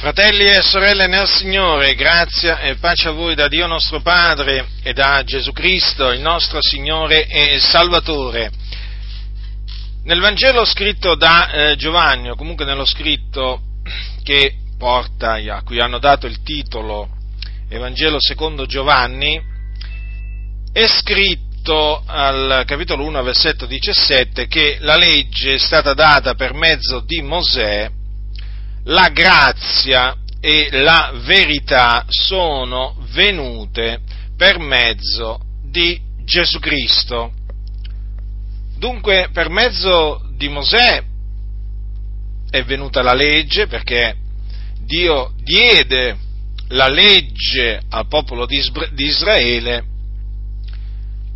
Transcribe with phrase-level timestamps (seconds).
[0.00, 4.94] Fratelli e sorelle nel Signore, grazia e pace a voi da Dio nostro Padre e
[4.94, 8.50] da Gesù Cristo, il nostro Signore e Salvatore.
[10.04, 13.60] Nel Vangelo scritto da eh, Giovanni, o comunque nello scritto
[14.22, 17.10] che porta, a cui hanno dato il titolo
[17.68, 19.38] Evangelo secondo Giovanni,
[20.72, 27.00] è scritto al capitolo 1, versetto 17, che la legge è stata data per mezzo
[27.00, 27.98] di Mosè
[28.84, 34.00] la grazia e la verità sono venute
[34.36, 37.32] per mezzo di Gesù Cristo.
[38.78, 41.02] Dunque, per mezzo di Mosè
[42.50, 44.16] è venuta la legge, perché
[44.78, 46.16] Dio diede
[46.68, 48.62] la legge al popolo di
[48.96, 49.84] Israele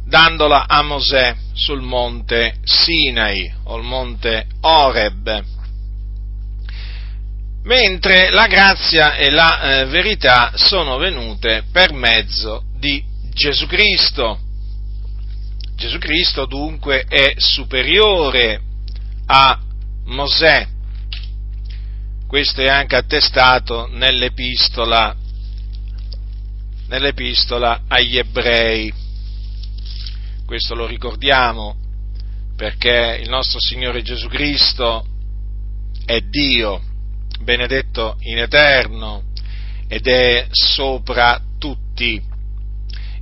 [0.07, 5.45] dandola a Mosè sul monte Sinai o il monte Oreb
[7.65, 14.39] mentre la grazia e la eh, verità sono venute per mezzo di Gesù Cristo.
[15.75, 18.61] Gesù Cristo dunque è superiore
[19.27, 19.59] a
[20.07, 20.69] Mosè.
[22.27, 25.15] Questo è anche attestato nell'epistola,
[26.89, 28.93] nell'epistola agli ebrei.
[30.45, 31.77] Questo lo ricordiamo
[32.57, 35.07] perché il nostro Signore Gesù Cristo
[36.05, 36.93] è Dio
[37.41, 39.25] benedetto in eterno
[39.89, 42.21] ed è sopra tutti.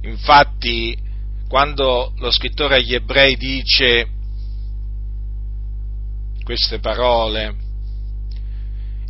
[0.02, 0.96] Infatti,
[1.48, 4.08] quando lo scrittore agli ebrei dice
[6.42, 7.54] queste parole,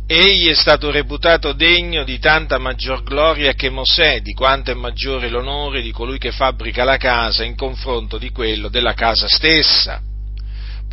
[0.05, 5.29] egli è stato reputato degno di tanta maggior gloria che Mosè, di quanto è maggiore
[5.29, 10.01] l'onore di colui che fabbrica la casa in confronto di quello della casa stessa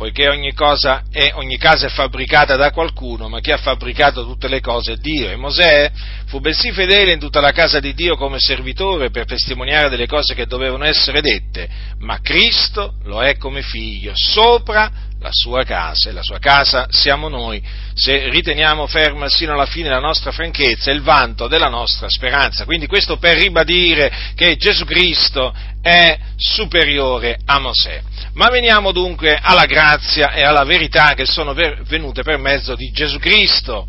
[0.01, 0.51] poiché ogni,
[1.11, 4.95] è, ogni casa è fabbricata da qualcuno, ma chi ha fabbricato tutte le cose è
[4.95, 5.29] Dio.
[5.29, 5.91] E Mosè
[6.25, 10.33] fu bensì fedele in tutta la casa di Dio come servitore per testimoniare delle cose
[10.33, 11.69] che dovevano essere dette,
[11.99, 14.91] ma Cristo lo è come figlio sopra
[15.21, 17.61] la sua casa, e la sua casa siamo noi,
[17.93, 22.65] se riteniamo ferma sino alla fine la nostra franchezza e il vanto della nostra speranza.
[22.65, 28.01] Quindi questo per ribadire che Gesù Cristo è superiore a Mosè.
[28.33, 33.19] Ma veniamo dunque alla grazia e alla verità che sono venute per mezzo di Gesù
[33.19, 33.87] Cristo.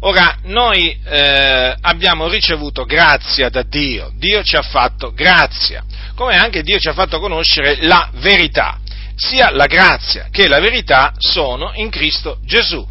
[0.00, 5.82] Ora, noi eh, abbiamo ricevuto grazia da Dio, Dio ci ha fatto grazia,
[6.14, 8.78] come anche Dio ci ha fatto conoscere la verità.
[9.16, 12.86] Sia la grazia che la verità sono in Cristo Gesù.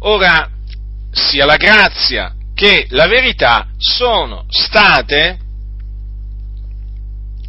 [0.00, 0.50] Ora,
[1.12, 5.38] sia la grazia che la verità sono state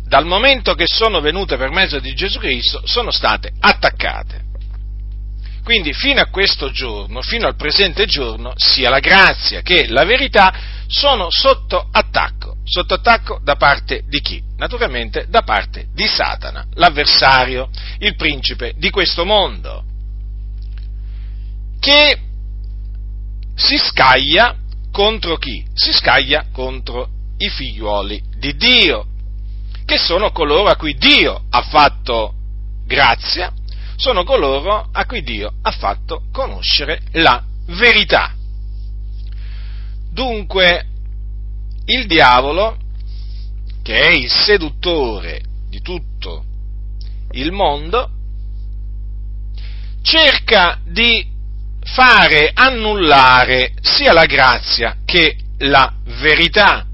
[0.08, 4.44] dal momento che sono venute per mezzo di Gesù Cristo, sono state attaccate.
[5.64, 10.54] Quindi fino a questo giorno, fino al presente giorno, sia la grazia che la verità
[10.86, 12.55] sono sotto attacco.
[12.68, 14.42] Sotto attacco da parte di chi?
[14.58, 19.84] Naturalmente da parte di Satana, l'avversario, il principe di questo mondo,
[21.80, 22.20] che
[23.54, 24.56] si scaglia
[24.92, 25.64] contro chi?
[25.74, 29.06] Si scaglia contro i figliuoli di Dio,
[29.86, 32.34] che sono coloro a cui Dio ha fatto
[32.88, 33.54] grazia,
[33.96, 38.34] sono coloro a cui Dio ha fatto conoscere la verità.
[40.12, 40.88] Dunque,
[41.86, 42.78] il diavolo,
[43.84, 46.44] che è il seduttore di tutto
[47.32, 48.10] il mondo,
[50.02, 51.34] cerca di
[51.84, 56.86] fare annullare sia la grazia che la verità.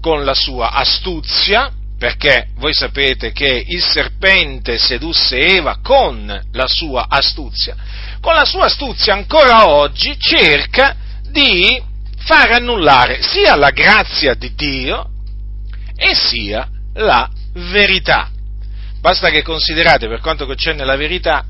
[0.00, 7.06] Con la sua astuzia, perché voi sapete che il serpente sedusse Eva con la sua
[7.08, 7.76] astuzia,
[8.20, 10.96] con la sua astuzia ancora oggi cerca
[11.30, 11.80] di
[12.24, 15.10] far annullare sia la grazia di Dio
[15.96, 18.30] e sia la verità.
[19.00, 21.44] Basta che considerate per quanto concerne la verità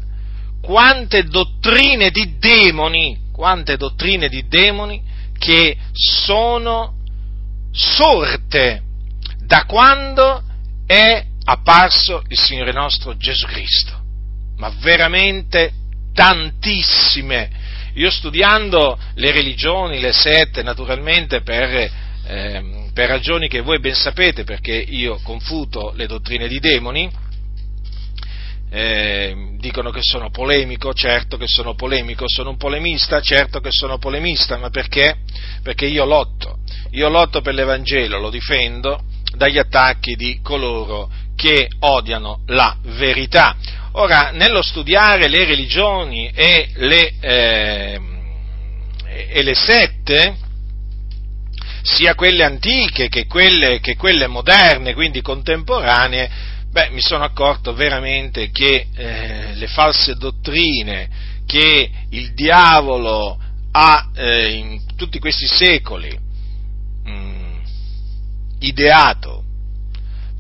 [0.63, 5.03] quante dottrine di demoni, quante dottrine di demoni
[5.37, 6.95] che sono
[7.73, 8.83] sorte
[9.45, 10.43] da quando
[10.87, 14.01] è apparso il Signore nostro Gesù Cristo.
[14.59, 15.73] Ma veramente
[16.15, 17.51] tantissime.
[17.95, 21.91] Io studiando le religioni, le sette, naturalmente per,
[22.27, 27.11] eh, per ragioni che voi ben sapete, perché io confuto le dottrine di demoni,
[28.71, 33.99] eh, dicono che sono polemico, certo che sono polemico, sono un polemista, certo che sono
[33.99, 35.17] polemista, ma perché?
[35.63, 36.61] Perché io lotto,
[36.93, 39.03] io lotto per l'Evangelo, lo difendo
[39.37, 43.57] dagli attacchi di coloro che odiano la verità.
[43.95, 48.01] Ora, nello studiare le religioni e le, eh,
[49.29, 50.37] e le sette,
[51.83, 56.31] sia quelle antiche che quelle, che quelle moderne, quindi contemporanee,
[56.71, 61.11] beh, mi sono accorto veramente che eh, le false dottrine
[61.45, 63.39] che il diavolo
[63.73, 66.19] ha eh, in tutti questi secoli
[67.05, 67.59] mh, mm,
[68.61, 69.45] ideato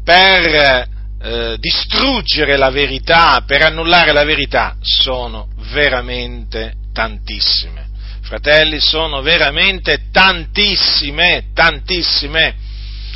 [0.02, 0.88] per
[1.22, 7.90] eh, distruggere la verità, per annullare la verità, sono veramente tantissime.
[8.22, 12.56] Fratelli, sono veramente tantissime, tantissime.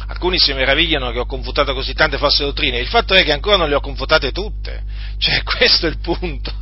[0.09, 3.57] Alcuni si meravigliano che ho confutato così tante false dottrine, il fatto è che ancora
[3.57, 4.85] non le ho confutate tutte,
[5.19, 6.53] cioè questo è il punto,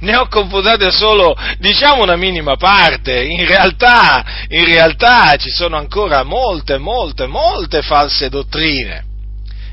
[0.00, 6.24] ne ho confutate solo, diciamo, una minima parte, in realtà, in realtà ci sono ancora
[6.24, 9.08] molte, molte, molte false dottrine.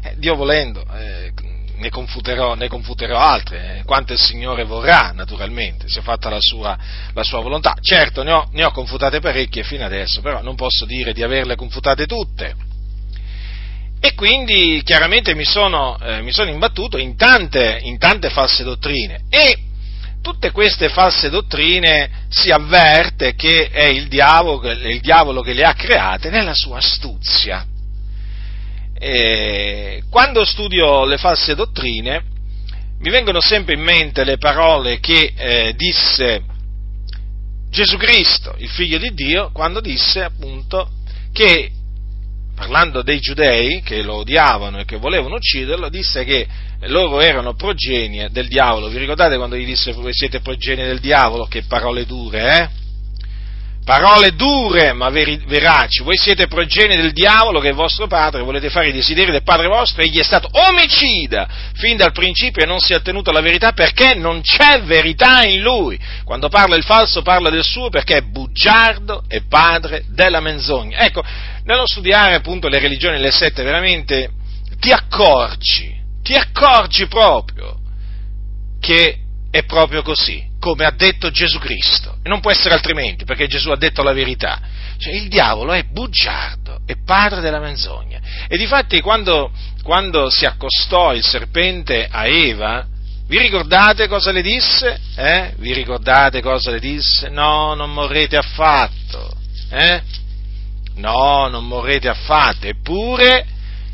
[0.07, 1.31] Eh, Dio volendo, eh,
[1.77, 6.77] ne confuterò, ne confuterò altre, eh, quante il Signore vorrà, naturalmente, sia fatta la sua,
[7.13, 7.75] la sua volontà.
[7.81, 11.55] Certo, ne ho, ne ho, confutate parecchie fino adesso, però non posso dire di averle
[11.55, 12.55] confutate tutte.
[13.99, 19.23] E quindi chiaramente mi sono, eh, mi sono imbattuto in tante, in tante false dottrine
[19.29, 19.57] e
[20.21, 25.73] tutte queste false dottrine si avverte che è il diavolo, il diavolo che le ha
[25.73, 27.65] create nella sua astuzia
[28.99, 32.23] eh, quando studio le false dottrine
[32.99, 36.41] mi vengono sempre in mente le parole che eh, disse
[37.69, 40.89] Gesù Cristo, il figlio di Dio, quando disse appunto
[41.31, 41.69] che,
[42.55, 46.47] parlando dei giudei che lo odiavano e che volevano ucciderlo, disse che
[46.87, 48.87] loro erano progenie del diavolo.
[48.87, 51.45] Vi ricordate quando gli disse siete progenie del diavolo?
[51.45, 52.69] Che parole dure, eh?
[53.87, 58.69] Parole dure ma veri, veraci, voi siete progenie del diavolo che è vostro padre, volete
[58.69, 62.81] fare i desideri del padre vostro, egli è stato omicida fin dal principio e non
[62.81, 65.97] si è attenuto alla verità perché non c'è verità in lui.
[66.25, 70.97] Quando parla il falso parla del suo perché è bugiardo e padre della menzogna.
[70.97, 71.23] Ecco,
[71.63, 74.31] nello studiare appunto le religioni le sette veramente
[74.81, 77.77] ti accorgi, ti accorgi proprio
[78.81, 79.17] che
[79.49, 82.17] è proprio così come ha detto Gesù Cristo.
[82.21, 84.59] E non può essere altrimenti, perché Gesù ha detto la verità.
[84.97, 88.19] Cioè, il diavolo è bugiardo, è padre della menzogna.
[88.49, 89.49] E difatti quando,
[89.81, 92.85] quando si accostò il serpente a Eva,
[93.27, 94.99] vi ricordate cosa le disse?
[95.15, 95.53] Eh?
[95.57, 97.29] Vi ricordate cosa le disse?
[97.29, 99.31] No, non morrete affatto.
[99.69, 100.01] Eh?
[100.95, 102.67] No, non morrete affatto.
[102.67, 103.45] Eppure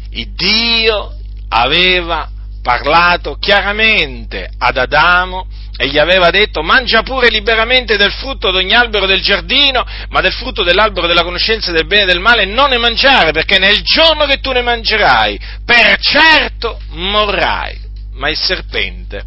[0.10, 1.16] Dio
[1.50, 2.30] aveva
[2.64, 8.74] parlato chiaramente ad Adamo e gli aveva detto mangia pure liberamente del frutto di ogni
[8.74, 12.70] albero del giardino, ma del frutto dell'albero della conoscenza del bene e del male non
[12.70, 17.82] ne mangiare, perché nel giorno che tu ne mangerai, per certo morrai.
[18.14, 19.24] Ma il serpente,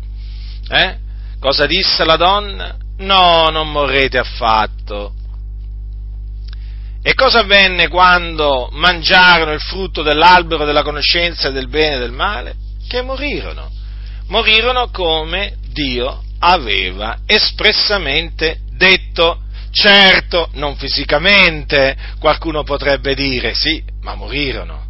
[0.71, 0.97] eh?
[1.41, 2.77] Cosa disse la donna?
[2.99, 5.15] No, non morrete affatto.
[7.03, 12.55] E cosa avvenne quando mangiarono il frutto dell'albero della conoscenza del bene e del male?
[12.89, 13.71] Che morirono.
[14.29, 19.43] Morirono come Dio aveva espressamente detto.
[19.71, 24.87] Certo, non fisicamente, qualcuno potrebbe dire, sì, ma morirono.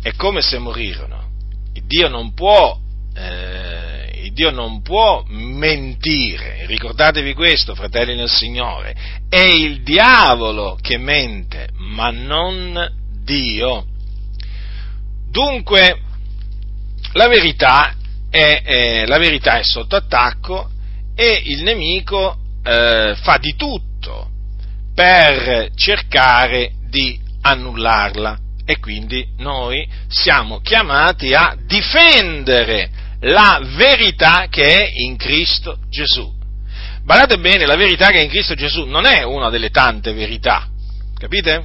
[0.00, 1.30] È come se morirono.
[1.72, 2.78] Il Dio non può,
[3.14, 6.66] eh, il Dio non può mentire.
[6.66, 8.94] Ricordatevi questo, fratelli nel Signore.
[9.28, 12.88] È il diavolo che mente, ma non
[13.24, 13.86] Dio.
[15.30, 16.02] Dunque,
[17.12, 17.94] la verità
[18.30, 20.70] è, eh, la verità è sotto attacco
[21.14, 24.30] e il nemico eh, fa di tutto
[24.94, 34.90] per cercare di annullarla e quindi noi siamo chiamati a difendere la verità che è
[34.94, 36.30] in Cristo Gesù.
[37.02, 40.68] Badate bene, la verità che è in Cristo Gesù non è una delle tante verità,
[41.18, 41.64] capite?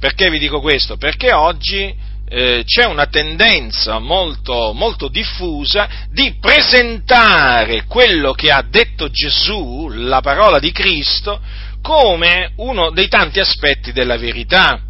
[0.00, 0.96] Perché vi dico questo?
[0.96, 1.94] Perché oggi
[2.28, 10.20] eh, c'è una tendenza molto, molto diffusa di presentare quello che ha detto Gesù, la
[10.20, 11.40] parola di Cristo,
[11.80, 14.80] come uno dei tanti aspetti della verità.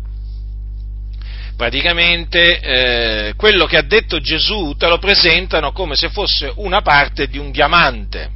[1.57, 7.29] Praticamente eh, quello che ha detto Gesù te lo presentano come se fosse una parte
[7.29, 8.31] di un diamante,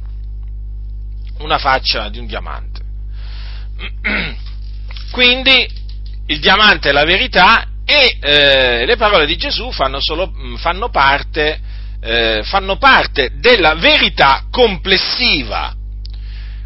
[1.39, 2.81] una faccia di un diamante.
[5.11, 5.67] Quindi
[6.27, 10.89] il diamante è la verità e eh, le parole di Gesù fanno, solo, mm, fanno,
[10.89, 11.59] parte,
[12.01, 15.75] eh, fanno parte della verità complessiva.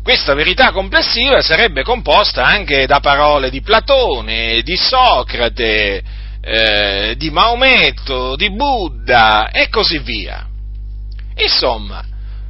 [0.04, 6.04] Questa verità complessiva sarebbe composta anche da parole di Platone, di Socrate,
[6.42, 10.46] eh, di Maometto, di Buddha e così via.
[11.38, 12.04] Insomma,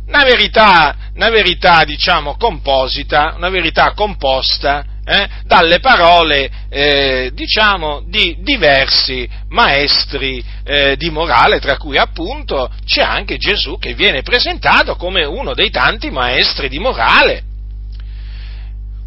[0.08, 8.38] una verità, una verità diciamo composita, una verità composta eh, dalle parole, eh, diciamo, di
[8.40, 15.24] diversi maestri eh, di morale, tra cui appunto c'è anche Gesù che viene presentato come
[15.24, 17.44] uno dei tanti maestri di morale,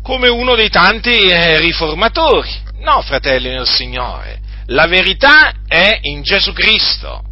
[0.03, 2.67] come uno dei tanti eh, riformatori.
[2.81, 7.25] No, fratelli nel Signore, la verità è in Gesù Cristo.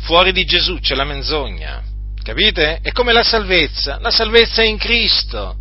[0.00, 1.82] Fuori di Gesù c'è la menzogna,
[2.22, 2.80] capite?
[2.82, 5.58] È come la salvezza, la salvezza è in Cristo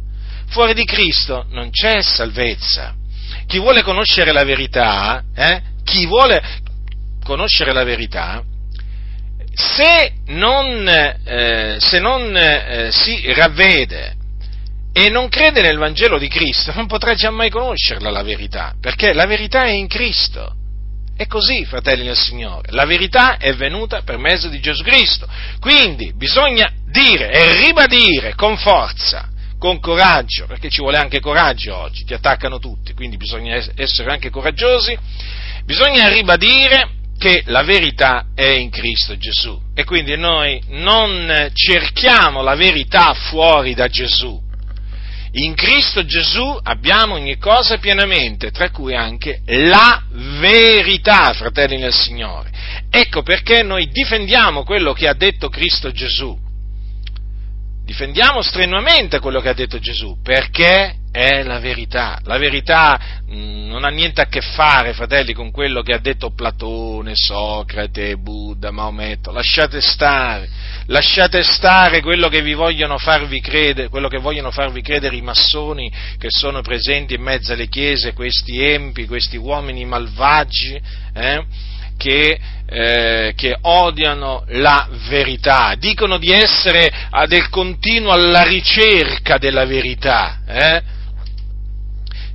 [0.50, 2.94] Fuori di Cristo non c'è salvezza.
[3.48, 6.42] Chi vuole conoscere la verità, eh, chi vuole
[7.24, 8.44] conoscere la verità,
[9.54, 14.16] se non, eh, se non eh, si ravvede
[14.94, 19.26] e non crede nel Vangelo di Cristo, non potrà mai conoscerla la verità, perché la
[19.26, 20.54] verità è in Cristo.
[21.18, 22.72] È così, fratelli del Signore.
[22.72, 25.26] La verità è venuta per mezzo di Gesù Cristo.
[25.62, 29.30] Quindi bisogna dire e ribadire con forza
[29.66, 34.30] con coraggio, perché ci vuole anche coraggio oggi, ti attaccano tutti, quindi bisogna essere anche
[34.30, 34.96] coraggiosi,
[35.66, 42.54] bisogna ribadire che la verità è in Cristo Gesù e quindi noi non cerchiamo la
[42.54, 44.40] verità fuori da Gesù.
[45.32, 50.04] In Cristo Gesù abbiamo ogni cosa pienamente, tra cui anche la
[50.40, 52.52] verità, fratelli nel Signore.
[52.92, 56.45] Ecco perché noi difendiamo quello che ha detto Cristo Gesù
[57.86, 62.20] difendiamo strenuamente quello che ha detto Gesù, perché è la verità.
[62.24, 63.00] La verità
[63.32, 68.18] mm, non ha niente a che fare, fratelli, con quello che ha detto Platone, Socrate,
[68.18, 69.32] Buddha, Maometto.
[69.32, 70.50] Lasciate stare,
[70.88, 75.90] lasciate stare quello che vi vogliono farvi credere, quello che vogliono farvi credere i massoni
[76.18, 80.82] che sono presenti in mezzo alle chiese, questi empi, questi uomini malvagi,
[81.14, 81.46] eh?
[81.98, 86.92] che, eh, che, odiano la verità, dicono di essere
[87.28, 90.42] del continuo alla ricerca della verità.
[90.48, 90.84] Eh?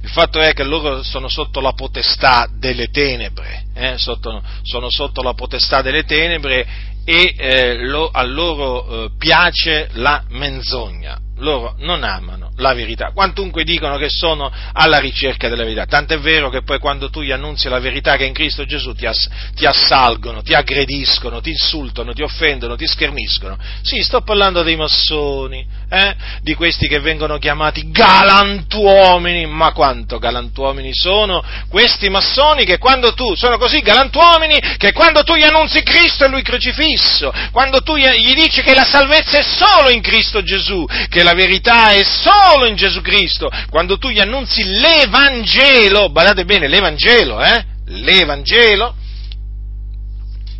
[0.03, 3.99] Il fatto è che loro sono sotto la potestà delle tenebre, eh?
[3.99, 6.67] sotto, sono sotto la potestà delle tenebre
[7.05, 13.65] e eh, lo, a loro eh, piace la menzogna loro non amano la verità, quantunque
[13.65, 15.87] dicono che sono alla ricerca della verità.
[15.87, 18.95] Tant'è vero che poi quando tu gli annunzi la verità che è in Cristo Gesù
[18.95, 23.59] ti, ass- ti assalgono, ti aggrediscono, ti insultano, ti offendono, ti scherniscono.
[23.83, 26.15] Sì, sto parlando dei massoni, eh?
[26.43, 33.35] di questi che vengono chiamati galantuomini, ma quanto galantuomini sono questi massoni che quando tu,
[33.35, 38.35] sono così galantuomini che quando tu gli annunzi Cristo e Lui crocifisso, quando tu gli
[38.35, 42.67] dici che la salvezza è solo in Cristo Gesù, che la la verità è solo
[42.67, 43.49] in Gesù Cristo.
[43.69, 47.65] Quando tu gli annunzi l'Evangelo, badate bene, l'Evangelo, eh?
[47.87, 48.97] L'Evangelo,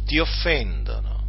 [0.07, 1.25] ti offendono,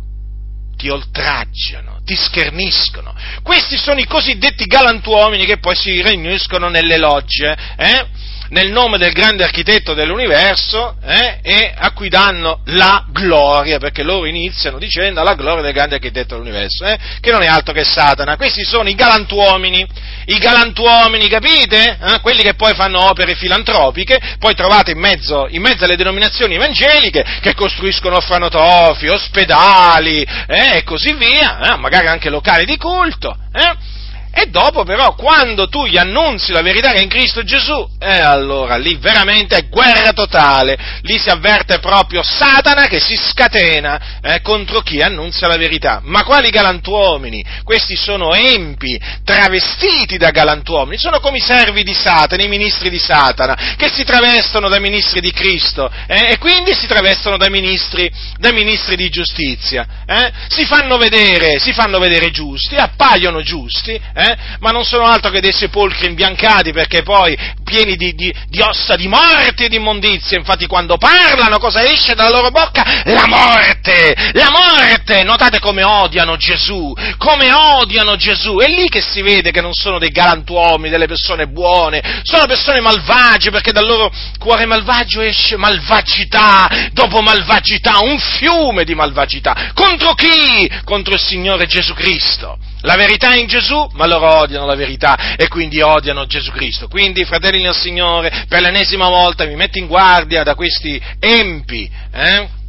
[0.78, 3.16] ti oltraggiano, ti scherniscono.
[3.42, 8.06] Questi sono i cosiddetti galantuomini che poi si riuniscono nelle logge, eh?
[8.52, 14.26] Nel nome del grande architetto dell'universo eh, e a cui danno la gloria, perché loro
[14.26, 18.36] iniziano dicendo la gloria del grande architetto dell'universo, eh, che non è altro che Satana.
[18.36, 19.88] Questi sono i galantuomini,
[20.26, 21.98] i galantuomini, capite?
[22.02, 26.56] Eh, quelli che poi fanno opere filantropiche, poi trovate in mezzo, in mezzo alle denominazioni
[26.56, 33.34] evangeliche che costruiscono orfanotrofi, ospedali eh, e così via, eh, magari anche locali di culto.
[33.54, 33.91] Eh?
[34.34, 38.20] E dopo però, quando tu gli annunzi la verità che è in Cristo Gesù, eh,
[38.20, 44.42] allora lì veramente è guerra totale, lì si avverte proprio Satana che si scatena eh,
[44.42, 46.00] contro chi annunzia la verità.
[46.04, 47.44] Ma quali galantuomini?
[47.66, 53.00] Questi sono empi, travestiti da galantuomini, sono come i servi di Satana, i ministri di
[53.00, 58.10] Satana, che si travestono da ministri di Cristo eh, e quindi si travestono da ministri,
[58.38, 59.86] da ministri di giustizia.
[60.08, 60.32] Eh.
[60.48, 64.38] Si fanno vedere, si fanno vedere giusti, appaiono giusti, eh?
[64.60, 68.96] ma non sono altro che dei sepolcri imbiancati perché poi pieni di, di, di ossa
[68.96, 73.02] di morte e di immondizie, infatti quando parlano cosa esce dalla loro bocca?
[73.06, 79.22] La morte, la morte, notate come odiano Gesù, come odiano Gesù, è lì che si
[79.22, 84.12] vede che non sono dei galantuomini, delle persone buone, sono persone malvagie perché dal loro
[84.38, 90.70] cuore malvagio esce malvagità dopo malvagità, un fiume di malvagità, contro chi?
[90.84, 92.58] Contro il Signore Gesù Cristo.
[92.82, 96.88] La verità in Gesù, ma loro odiano la verità e quindi odiano Gesù Cristo.
[96.88, 102.60] Quindi, fratelli del Signore, per l'ennesima volta mi metto in guardia da questi empi, eh?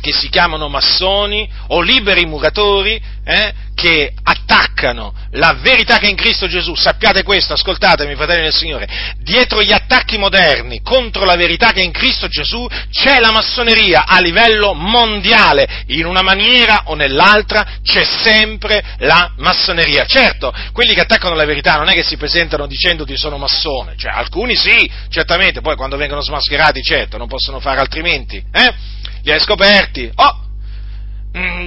[0.00, 6.16] Che si chiamano massoni o liberi muratori eh, che attaccano la verità che è in
[6.16, 6.74] Cristo Gesù.
[6.74, 8.86] Sappiate questo, ascoltatemi fratelli del Signore,
[9.20, 14.04] dietro gli attacchi moderni contro la verità che è in Cristo Gesù c'è la massoneria
[14.06, 20.04] a livello mondiale, in una maniera o nell'altra c'è sempre la massoneria.
[20.04, 24.12] Certo, quelli che attaccano la verità non è che si presentano dicendoti sono massone, cioè
[24.12, 28.98] alcuni sì, certamente, poi quando vengono smascherati certo, non possono fare altrimenti, eh?
[29.22, 30.49] Li hai scoperti, oh,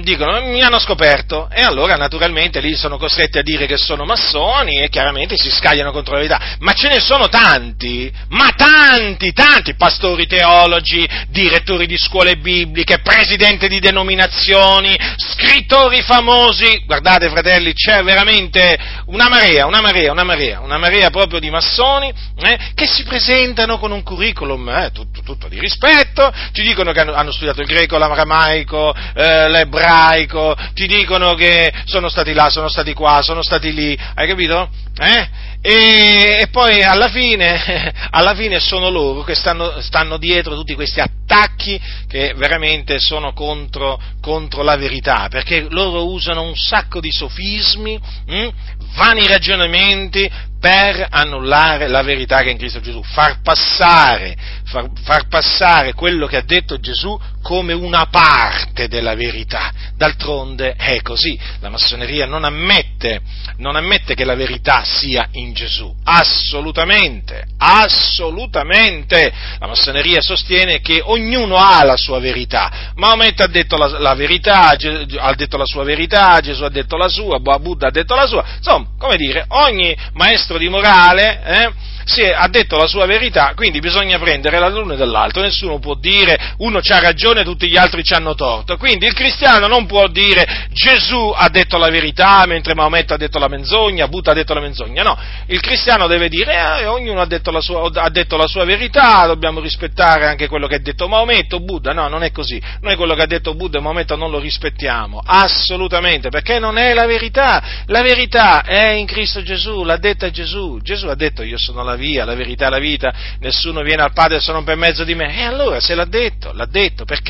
[0.04, 1.48] dicono mi hanno scoperto.
[1.50, 5.90] E allora naturalmente lì sono costretti a dire che sono massoni e chiaramente si scagliano
[5.90, 11.96] contro la verità, ma ce ne sono tanti, ma tanti, tanti pastori teologi, direttori di
[11.96, 20.12] scuole bibliche, presidenti di denominazioni, scrittori famosi, guardate fratelli, c'è veramente una marea, una marea,
[20.12, 24.90] una marea, una marea proprio di massoni eh, che si presentano con un curriculum eh,
[24.92, 30.56] tutto, tutto, di rispetto, ti dicono che hanno, hanno studiato il greco, l'aramaico, eh, l'ebraico,
[30.74, 34.68] ti dicono che sono stati là, sono stati qua, sono stati lì, hai capito?
[34.96, 35.28] Eh?
[35.60, 41.00] E, e, poi alla fine, alla fine, sono loro che stanno, stanno, dietro tutti questi
[41.00, 47.98] attacchi che veramente sono contro, contro, la verità, perché loro usano un sacco di sofismi,
[48.26, 48.48] hm,
[48.94, 50.30] vani ragionamenti
[50.60, 56.26] per annullare la verità che è in Cristo Gesù, far passare, far, far passare quello
[56.26, 59.70] che ha detto Gesù come una parte della verità.
[59.96, 63.20] D'altronde è così, la massoneria non ammette,
[63.58, 69.30] non ammette che la verità sia in Gesù, assolutamente, assolutamente.
[69.58, 74.70] La massoneria sostiene che ognuno ha la sua verità, Maometto ha detto la, la verità,
[74.70, 78.42] ha detto la sua verità, Gesù ha detto la sua, Buddha ha detto la sua,
[78.56, 81.72] insomma, come dire, ogni maestro di morale, eh,
[82.04, 85.94] si è, ha detto la sua verità, quindi bisogna prendere l'uno e dall'altro, nessuno può
[85.94, 90.06] dire uno c'ha ragione, tutti gli altri ci hanno torto, quindi il cristiano non può
[90.08, 94.54] dire Gesù ha detto la verità mentre Maometto ha detto la menzogna, Buddha ha detto
[94.54, 98.46] la menzogna, no, il cristiano deve dire eh, ognuno ha detto, sua, ha detto, la
[98.46, 102.60] sua, verità, dobbiamo rispettare anche quello che ha detto Maometto, Buddha, no, non è così,
[102.82, 106.92] noi quello che ha detto Buddha e Maometto non lo rispettiamo, assolutamente, perché non è
[106.94, 111.56] la verità, la verità è in Cristo Gesù, l'ha detta Gesù, Gesù ha detto io
[111.58, 114.76] sono la via, la verità e la vita, nessuno viene al Padre se non per
[114.76, 115.36] mezzo di me.
[115.36, 117.23] E allora se l'ha detto, l'ha detto perché?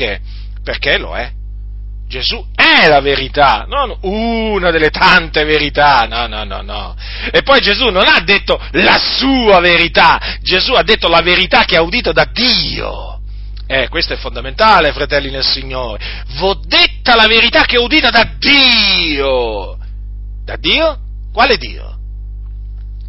[0.63, 1.31] Perché lo è.
[2.07, 6.95] Gesù è la verità, non una delle tante verità, no, no, no, no.
[7.31, 11.75] E poi Gesù non ha detto la sua verità, Gesù ha detto la verità che
[11.75, 13.21] ha udito da Dio.
[13.65, 16.23] Eh, questo è fondamentale, fratelli nel Signore.
[16.37, 19.77] V'ho detta la verità che ho udita da Dio.
[20.43, 20.99] Da Dio?
[21.33, 21.97] Quale Dio?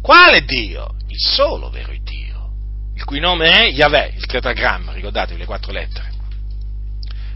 [0.01, 0.95] Quale Dio?
[1.17, 2.51] il solo vero Dio,
[2.95, 6.06] il cui nome è Yahweh, il tetragramma, ricordatevi le quattro lettere.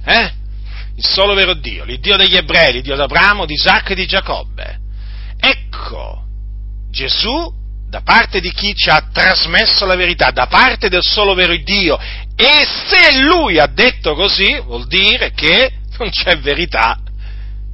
[0.06, 0.32] Eh?
[0.96, 4.80] Il solo vero Dio, l'Iddio degli ebrei, l'Iddio di Abramo, di Isacco e di Giacobbe.
[5.40, 6.24] Ecco,
[6.92, 7.52] Gesù,
[7.90, 11.98] da parte di chi ci ha trasmesso la verità, da parte del solo vero Dio,
[12.36, 16.98] e se lui ha detto così, vuol dire che non c'è verità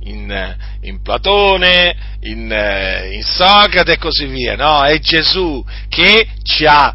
[0.02, 4.84] in, in Platone, in, eh, in, Socrate e così via, no?
[4.84, 6.94] È Gesù che ci ha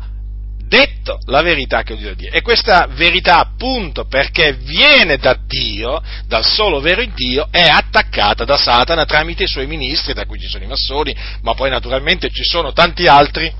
[0.72, 2.32] detto la verità che Dio Dio.
[2.32, 8.56] E questa verità, appunto, perché viene da Dio, dal solo vero Dio, è attaccata da
[8.56, 12.42] Satana tramite i suoi ministri, da cui ci sono i massoni, ma poi naturalmente ci
[12.42, 13.52] sono tanti altri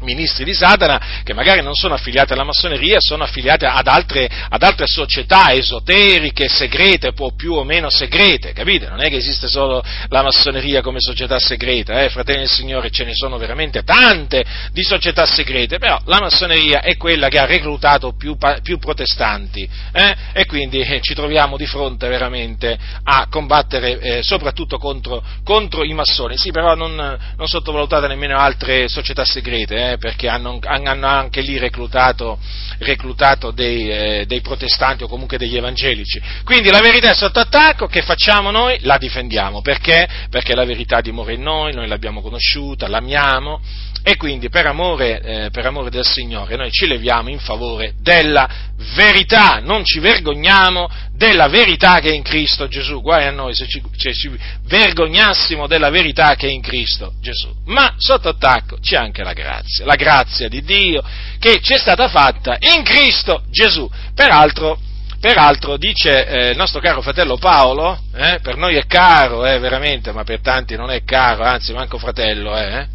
[0.00, 4.62] ministri di Satana che magari non sono affiliati alla massoneria, sono affiliati ad altre, ad
[4.62, 8.88] altre, società esoteriche, segrete, o più o meno segrete, capite?
[8.88, 12.08] Non è che esiste solo la massoneria come società segreta, eh?
[12.08, 16.96] fratelli del Signore, ce ne sono veramente tante di società segrete, però la massoneria è
[16.96, 20.16] quella che ha reclutato più, più protestanti eh?
[20.32, 25.92] e quindi eh, ci troviamo di fronte veramente a combattere eh, soprattutto contro, contro, i
[25.92, 26.36] massoni.
[26.36, 29.98] Sì, però non, non sottovalutate nemmeno altre società segrete, eh?
[29.98, 32.38] perché hanno, hanno, anche lì reclutato,
[32.78, 36.20] reclutato dei, eh, dei, protestanti o comunque degli evangelici.
[36.44, 38.78] Quindi la verità è sotto attacco, che facciamo noi?
[38.82, 40.08] La difendiamo, perché?
[40.30, 43.60] Perché la verità dimora in noi, noi l'abbiamo conosciuta, l'amiamo
[44.02, 48.48] e quindi per amore, eh, per amore del Signore noi ci leviamo in favore della
[48.94, 50.88] verità, non ci vergogniamo
[51.20, 54.30] della verità che è in Cristo Gesù, guai a noi se ci, se ci
[54.64, 59.84] vergognassimo della verità che è in Cristo Gesù, ma sotto attacco c'è anche la grazia,
[59.84, 61.02] la grazia di Dio
[61.38, 64.78] che ci è stata fatta in Cristo Gesù, peraltro
[65.20, 70.12] Peraltro dice eh, il nostro caro fratello Paolo, eh, per noi è caro, eh, veramente,
[70.12, 72.86] ma per tanti non è caro, anzi manco fratello, eh,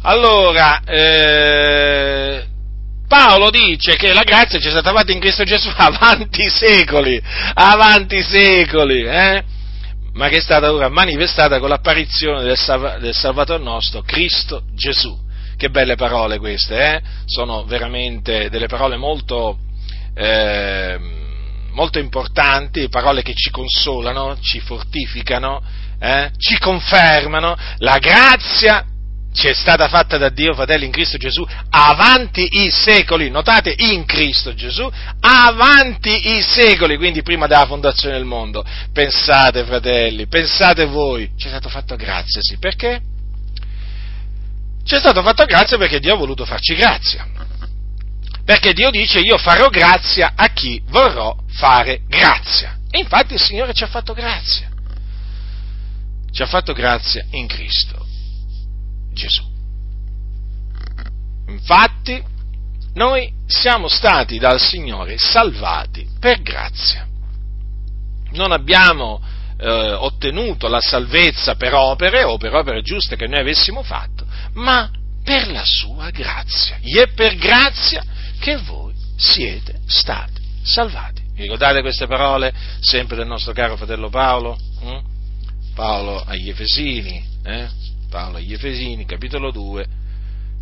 [0.00, 2.46] allora, eh,
[3.06, 7.20] Paolo dice che la grazia ci è stata fatta in Cristo Gesù avanti secoli,
[7.54, 9.44] avanti secoli, eh?
[10.16, 15.24] ma che è stata ora manifestata con l'apparizione del, Salva- del Salvatore nostro, Cristo Gesù.
[15.56, 17.02] Che belle parole queste, eh?
[17.24, 19.58] Sono veramente delle parole molto,
[20.14, 20.98] eh,
[21.70, 25.62] molto importanti, parole che ci consolano, ci fortificano,
[25.98, 26.30] eh?
[26.36, 27.56] ci confermano.
[27.78, 28.84] La grazia
[29.36, 34.06] ci è stata fatta da Dio, fratelli, in Cristo Gesù, avanti i secoli, notate in
[34.06, 38.64] Cristo Gesù, avanti i secoli, quindi prima della fondazione del mondo.
[38.94, 43.02] Pensate, fratelli, pensate voi, ci è stato fatto grazia, sì, perché?
[44.82, 47.26] Ci è stato fatto grazia perché Dio ha voluto farci grazia.
[48.42, 52.78] Perché Dio dice io farò grazia a chi vorrò fare grazia.
[52.90, 54.70] E infatti il Signore ci ha fatto grazia.
[56.30, 58.05] Ci ha fatto grazia in Cristo.
[59.16, 59.42] Gesù.
[61.48, 62.22] Infatti,
[62.94, 67.06] noi siamo stati dal Signore salvati per grazia.
[68.32, 69.20] Non abbiamo
[69.58, 74.90] eh, ottenuto la salvezza per opere o per opere giuste che noi avessimo fatto, ma
[75.24, 76.78] per la sua grazia.
[76.82, 78.04] E è per grazia
[78.38, 81.24] che voi siete stati salvati.
[81.36, 84.58] Ricordate queste parole sempre del nostro caro fratello Paolo?
[84.82, 84.98] Hm?
[85.74, 87.68] Paolo agli Efesini, eh?
[88.16, 89.86] Paolo agli Efesini, capitolo 2,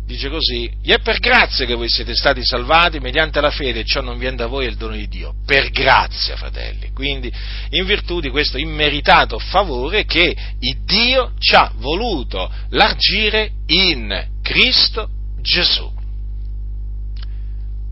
[0.05, 4.01] dice così, e è per grazia che voi siete stati salvati mediante la fede, ciò
[4.01, 6.91] non viene da voi, è il dono di Dio, per grazia, fratelli.
[6.91, 7.31] Quindi,
[7.69, 10.35] in virtù di questo immeritato favore che
[10.83, 15.07] Dio ci ha voluto largire in Cristo
[15.39, 15.89] Gesù.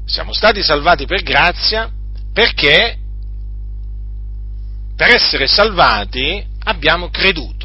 [0.05, 1.89] Siamo stati salvati per grazia
[2.33, 2.97] perché
[4.97, 7.62] per essere salvati abbiamo creduto.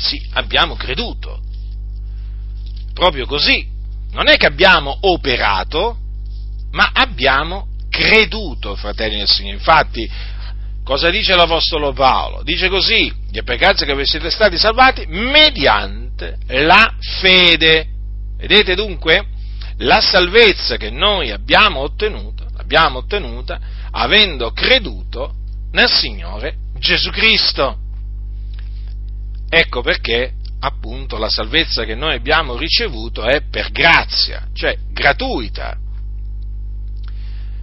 [0.00, 1.40] Sì, abbiamo creduto.
[2.94, 3.66] Proprio così.
[4.12, 5.98] Non è che abbiamo operato,
[6.72, 9.56] ma abbiamo creduto, fratelli del Signore.
[9.56, 10.10] Infatti,
[10.82, 12.42] cosa dice l'Apostolo Paolo?
[12.42, 17.86] Dice così, che per grazia che siete stati salvati mediante la fede.
[18.38, 19.26] Vedete dunque?
[19.78, 23.58] La salvezza che noi abbiamo ottenuto, l'abbiamo ottenuta
[23.92, 25.34] avendo creduto
[25.72, 27.76] nel Signore Gesù Cristo.
[29.52, 35.76] Ecco perché appunto la salvezza che noi abbiamo ricevuto è per grazia, cioè gratuita.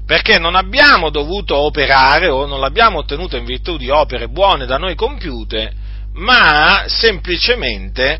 [0.06, 4.78] Perché non abbiamo dovuto operare o non l'abbiamo ottenuta in virtù di opere buone da
[4.78, 5.71] noi compiute,
[6.13, 8.19] ma semplicemente,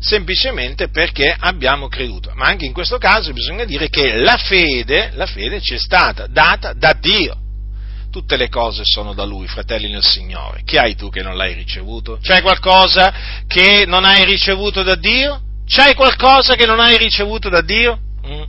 [0.00, 2.32] semplicemente perché abbiamo creduto.
[2.34, 6.26] Ma anche in questo caso bisogna dire che la fede, la fede ci è stata
[6.26, 7.41] data da Dio
[8.12, 10.62] tutte le cose sono da Lui, fratelli nel Signore.
[10.64, 12.18] Che hai tu che non l'hai ricevuto?
[12.20, 13.12] C'hai qualcosa
[13.46, 15.40] che non hai ricevuto da Dio?
[15.64, 17.98] C'hai qualcosa che non hai ricevuto da Dio?
[18.26, 18.42] Mm?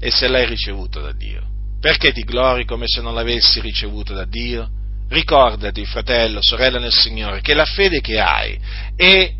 [0.00, 1.42] E se l'hai ricevuto da Dio,
[1.78, 4.70] perché ti glori come se non l'avessi ricevuto da Dio?
[5.10, 8.58] Ricordati, fratello, sorella nel Signore, che la fede che hai
[8.96, 9.30] è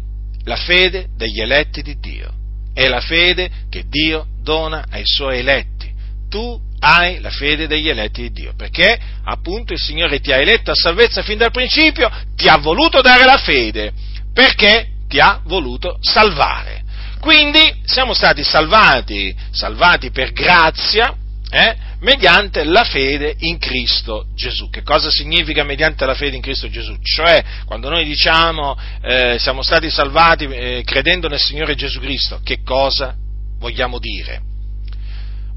[0.45, 2.31] la fede degli eletti di Dio,
[2.75, 5.91] è la fede che Dio dona ai suoi eletti.
[6.29, 10.71] Tu hai la fede degli eletti di Dio, perché appunto il Signore ti ha eletto
[10.71, 13.93] a salvezza fin dal principio, ti ha voluto dare la fede,
[14.33, 16.85] perché ti ha voluto salvare.
[17.21, 21.15] Quindi siamo stati salvati, salvati per grazia,
[21.51, 24.71] eh, mediante la fede in Cristo Gesù.
[24.71, 26.97] Che cosa significa mediante la fede in Cristo Gesù?
[27.03, 32.63] Cioè, quando noi diciamo eh, siamo stati salvati eh, credendo nel Signore Gesù Cristo, che
[32.63, 33.17] cosa
[33.59, 34.43] vogliamo dire?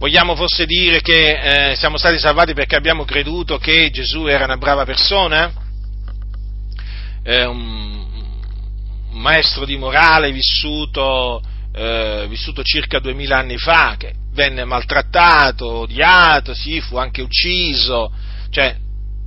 [0.01, 4.57] Vogliamo forse dire che eh, siamo stati salvati perché abbiamo creduto che Gesù era una
[4.57, 5.53] brava persona?
[7.21, 8.07] Eh, un,
[9.11, 11.39] maestro di morale vissuto,
[11.71, 18.11] eh, vissuto circa duemila anni fa, che venne maltrattato, odiato, sì, fu anche ucciso.
[18.49, 18.75] Cioè,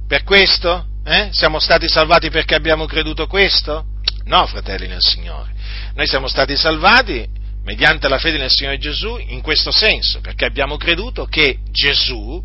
[0.09, 0.87] per questo?
[1.05, 1.29] Eh?
[1.31, 3.85] Siamo stati salvati perché abbiamo creduto questo?
[4.25, 5.53] No, fratelli nel Signore.
[5.95, 7.25] Noi siamo stati salvati
[7.65, 12.43] mediante la fede nel Signore Gesù in questo senso, perché abbiamo creduto che Gesù,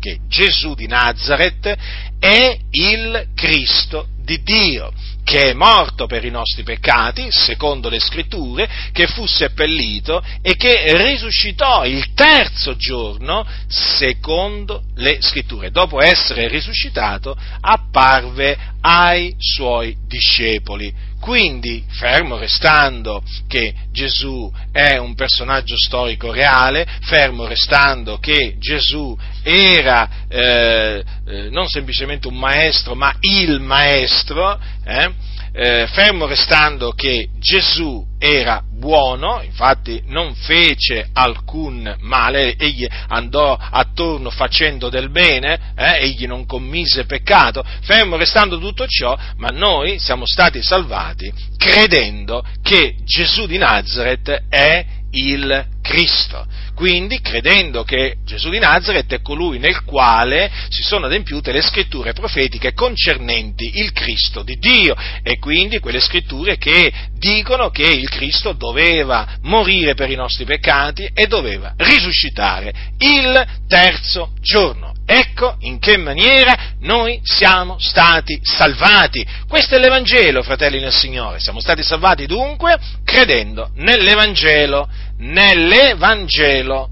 [0.00, 1.76] che Gesù di Nazareth
[2.18, 4.92] è il Cristo di Dio,
[5.24, 10.96] che è morto per i nostri peccati, secondo le scritture, che fu seppellito e che
[10.96, 15.70] risuscitò il terzo giorno, secondo le scritture.
[15.70, 20.92] Dopo essere risuscitato, apparve ai suoi discepoli.
[21.22, 30.26] Quindi, fermo restando che Gesù è un personaggio storico reale, fermo restando che Gesù era
[30.28, 35.12] eh, eh, non semplicemente un maestro, ma il maestro, eh,
[35.52, 44.30] eh, fermo restando che Gesù era buono, infatti non fece alcun male, egli andò attorno
[44.30, 50.24] facendo del bene, eh, egli non commise peccato, fermo restando tutto ciò, ma noi siamo
[50.24, 56.46] stati salvati credendo che Gesù di Nazareth è il Cristo.
[56.74, 62.12] Quindi credendo che Gesù di Nazareth è colui nel quale si sono adempiute le scritture
[62.12, 68.52] profetiche concernenti il Cristo di Dio e quindi quelle scritture che dicono che il Cristo
[68.52, 74.92] doveva morire per i nostri peccati e doveva risuscitare il terzo giorno.
[75.04, 79.26] Ecco in che maniera noi siamo stati salvati.
[79.46, 81.38] Questo è l'Evangelo, fratelli nel Signore.
[81.38, 84.88] Siamo stati salvati dunque credendo nell'Evangelo,
[85.22, 86.88] nell'Evangelo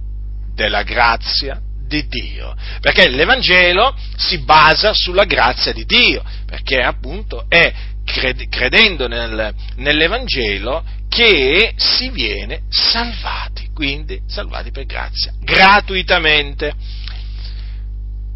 [0.55, 2.55] della grazia di Dio.
[2.81, 7.73] Perché l'Evangelo si basa sulla grazia di Dio, perché appunto è
[8.05, 16.75] credendo nel, nell'Evangelo che si viene salvati, quindi salvati per grazia, gratuitamente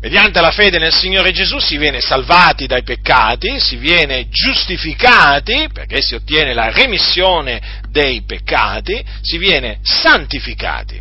[0.04, 6.02] mediante la fede nel Signore Gesù si viene salvati dai peccati, si viene giustificati, perché
[6.02, 11.00] si ottiene la remissione dei peccati, si viene santificati.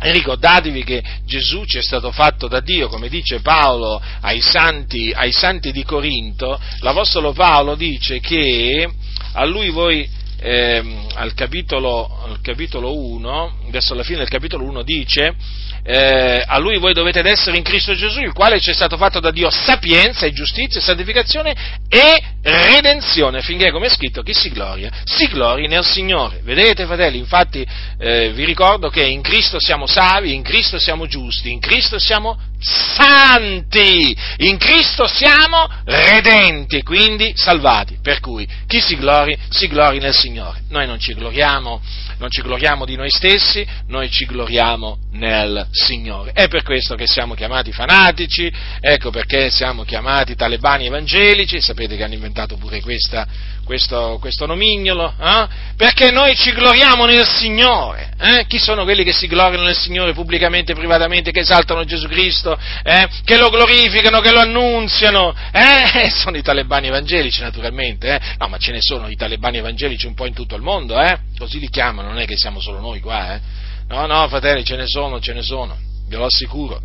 [0.00, 5.12] E ricordatevi che Gesù ci è stato fatto da Dio, come dice Paolo ai santi,
[5.14, 8.88] ai santi di Corinto, l'Apostolo Paolo dice che
[9.34, 10.08] a lui voi
[10.40, 10.82] eh,
[11.14, 15.36] al, capitolo, al capitolo 1, verso la fine del capitolo 1 dice
[15.82, 19.20] eh, a lui voi dovete essere in Cristo Gesù, il quale ci è stato fatto
[19.20, 21.54] da Dio sapienza e giustizia, santificazione
[21.88, 26.40] e redenzione, finché come è scritto chi si gloria, si glori nel Signore.
[26.42, 27.66] Vedete fratelli, infatti
[27.98, 32.38] eh, vi ricordo che in Cristo siamo savi, in Cristo siamo giusti, in Cristo siamo
[32.60, 37.98] santi, in Cristo siamo redenti, quindi salvati.
[38.02, 40.62] Per cui chi si glori, si glori nel Signore.
[40.70, 41.80] Noi non ci gloriamo,
[42.18, 46.32] non ci gloriamo di noi stessi, noi ci gloriamo nel Signore.
[46.32, 52.04] È per questo che siamo chiamati fanatici, ecco perché siamo chiamati talebani evangelici, sapete che
[52.04, 53.26] hanno inventato pure questa,
[53.68, 55.46] questo, questo nomignolo, eh?
[55.76, 58.12] perché noi ci gloriamo nel Signore.
[58.18, 58.46] Eh?
[58.46, 62.58] Chi sono quelli che si gloriano nel Signore pubblicamente e privatamente, che esaltano Gesù Cristo,
[62.82, 63.06] eh?
[63.24, 65.34] che lo glorificano, che lo annunziano?
[65.58, 66.10] Eh?
[66.10, 68.20] Sono i talebani evangelici naturalmente, eh?
[68.38, 71.18] no ma ce ne sono i talebani evangelici un po' in tutto il mondo, eh?
[71.36, 73.34] così li chiamano, non è che siamo solo noi qua.
[73.34, 73.40] Eh?
[73.88, 75.76] No, no, fratelli, ce ne sono, ce ne sono,
[76.08, 76.80] ve lo assicuro.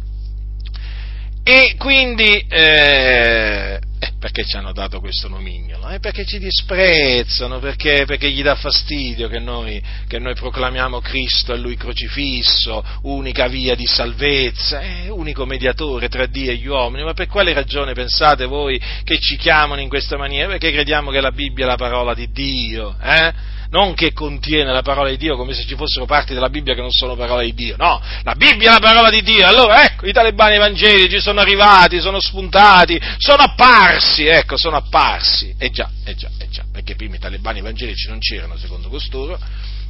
[1.46, 5.90] E quindi, eh, eh, perché ci hanno dato questo nomignolo?
[5.90, 11.54] Eh, perché ci disprezzano, perché, perché gli dà fastidio che noi, che noi, proclamiamo Cristo
[11.54, 17.04] e Lui crocifisso, unica via di salvezza, eh, unico mediatore tra Dio e gli uomini.
[17.04, 20.48] Ma per quale ragione pensate voi che ci chiamano in questa maniera?
[20.48, 23.53] Perché crediamo che la Bibbia è la parola di Dio, eh?
[23.74, 26.82] Non che contiene la parola di Dio come se ci fossero parti della Bibbia che
[26.82, 30.06] non sono parola di Dio, no, la Bibbia è la parola di Dio, allora ecco,
[30.06, 36.14] i talebani evangelici sono arrivati, sono spuntati, sono apparsi, ecco, sono apparsi, e già, e
[36.14, 39.40] già, e già, perché prima i talebani evangelici non c'erano secondo costoro,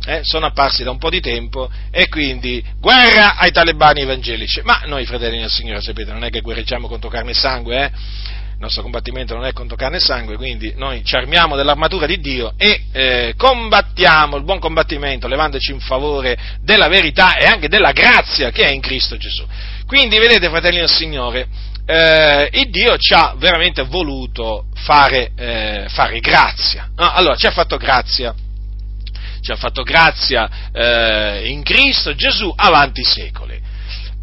[0.06, 4.62] eh, sono apparsi da un po' di tempo e quindi guerra ai talebani evangelici.
[4.64, 7.92] Ma noi fratelli del Signore, sapete, non è che guerreggiamo contro carne e sangue, eh?
[8.54, 12.20] Il nostro combattimento non è contro carne e sangue, quindi noi ci armiamo dell'armatura di
[12.20, 17.92] Dio e eh, combattiamo il buon combattimento levandoci in favore della verità e anche della
[17.92, 19.46] grazia che è in Cristo Gesù.
[19.86, 21.48] Quindi vedete, fratelli del Signore,
[21.86, 26.90] eh, il Dio ci ha veramente voluto fare, eh, fare grazia.
[26.96, 27.12] No?
[27.12, 28.34] Allora, ci ha fatto grazia
[29.44, 33.62] ci ha fatto grazia eh, in Cristo Gesù avanti i secoli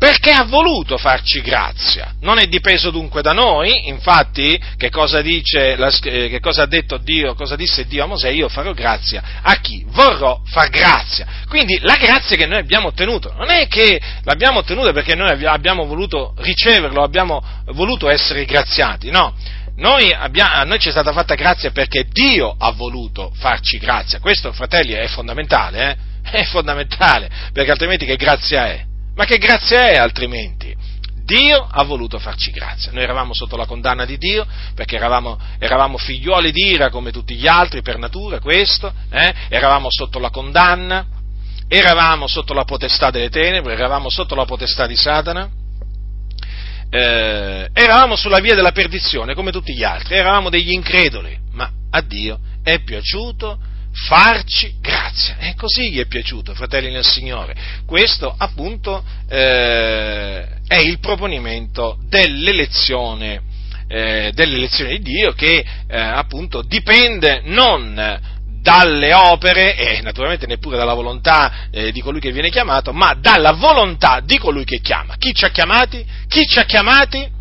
[0.00, 2.14] perché ha voluto farci grazia.
[2.22, 6.96] Non è dipeso dunque da noi, infatti, che cosa, dice, eh, che cosa ha detto
[6.96, 8.30] Dio, cosa disse Dio a Mosè?
[8.30, 11.26] Io farò grazia a chi vorrò far grazia.
[11.46, 15.84] Quindi la grazia che noi abbiamo ottenuto non è che l'abbiamo ottenuta perché noi abbiamo
[15.84, 19.34] voluto riceverlo, abbiamo voluto essere graziati, no.
[19.76, 24.18] Noi abbiamo, a noi ci è stata fatta grazia perché Dio ha voluto farci grazia.
[24.18, 26.40] Questo, fratelli, è fondamentale, eh?
[26.40, 28.88] È fondamentale, perché altrimenti che grazia è?
[29.20, 30.74] Ma che grazia è altrimenti?
[31.26, 32.90] Dio ha voluto farci grazia.
[32.90, 37.34] Noi eravamo sotto la condanna di Dio perché eravamo, eravamo figliuoli di ira come tutti
[37.34, 39.34] gli altri per natura, questo, eh?
[39.50, 41.04] eravamo sotto la condanna,
[41.68, 45.50] eravamo sotto la potestà delle tenebre, eravamo sotto la potestà di Satana,
[46.88, 52.00] eh, eravamo sulla via della perdizione come tutti gli altri, eravamo degli increduli, ma a
[52.00, 53.58] Dio è piaciuto
[53.92, 55.38] farci grazia.
[55.38, 57.54] E così gli è piaciuto, fratelli nel Signore.
[57.86, 63.42] Questo appunto eh, è il proponimento dell'elezione,
[63.88, 70.92] eh, dell'elezione di Dio che eh, appunto dipende non dalle opere e naturalmente neppure dalla
[70.92, 75.16] volontà eh, di colui che viene chiamato, ma dalla volontà di colui che chiama.
[75.16, 76.04] Chi ci ha chiamati?
[76.28, 77.38] Chi ci ha chiamati?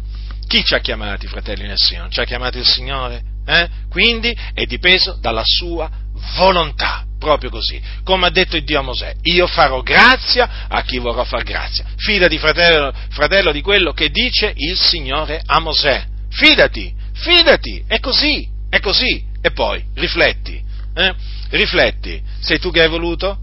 [0.48, 2.10] Chi ci ha chiamati, fratelli nel Signore?
[2.10, 3.22] Ci ha chiamati il Signore?
[3.46, 3.68] Eh?
[3.90, 5.90] Quindi è dipeso dalla sua
[6.36, 7.82] volontà, proprio così.
[8.04, 11.86] Come ha detto il Dio a Mosè, io farò grazia a chi vorrà far grazia.
[11.98, 16.06] Fidati, fratello, fratello, di quello che dice il Signore a Mosè.
[16.30, 19.28] Fidati, fidati, è così, è così.
[19.42, 20.62] E poi rifletti,
[20.96, 21.16] eh?
[21.52, 23.40] rifletti, sei tu che hai voluto?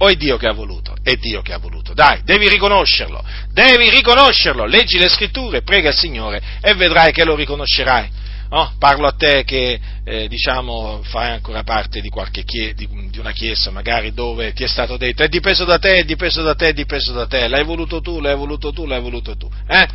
[0.00, 0.94] O è Dio che ha voluto?
[1.02, 1.92] È Dio che ha voluto.
[1.92, 4.64] Dai, devi riconoscerlo, devi riconoscerlo.
[4.64, 8.10] Leggi le scritture, prega il Signore e vedrai che lo riconoscerai.
[8.50, 12.10] Oh, parlo a te che eh, diciamo fai ancora parte di,
[12.44, 15.98] chie- di, di, una chiesa magari dove ti è stato detto è dipeso da te,
[15.98, 19.02] è dipeso da te, è dipeso da te, l'hai voluto tu, l'hai voluto tu, l'hai
[19.02, 19.50] voluto tu.
[19.68, 19.86] Eh?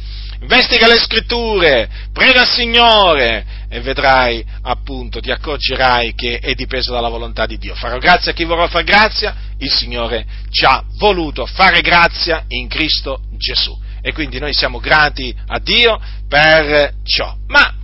[0.41, 7.09] Investiga le scritture, prega il Signore e vedrai appunto, ti accorgerai che è dipeso dalla
[7.09, 7.73] volontà di Dio.
[7.73, 12.67] Farò grazia a chi vorrà far grazia, il Signore ci ha voluto fare grazia in
[12.67, 13.75] Cristo Gesù.
[13.99, 17.35] E quindi noi siamo grati a Dio per ciò.
[17.47, 17.81] Ma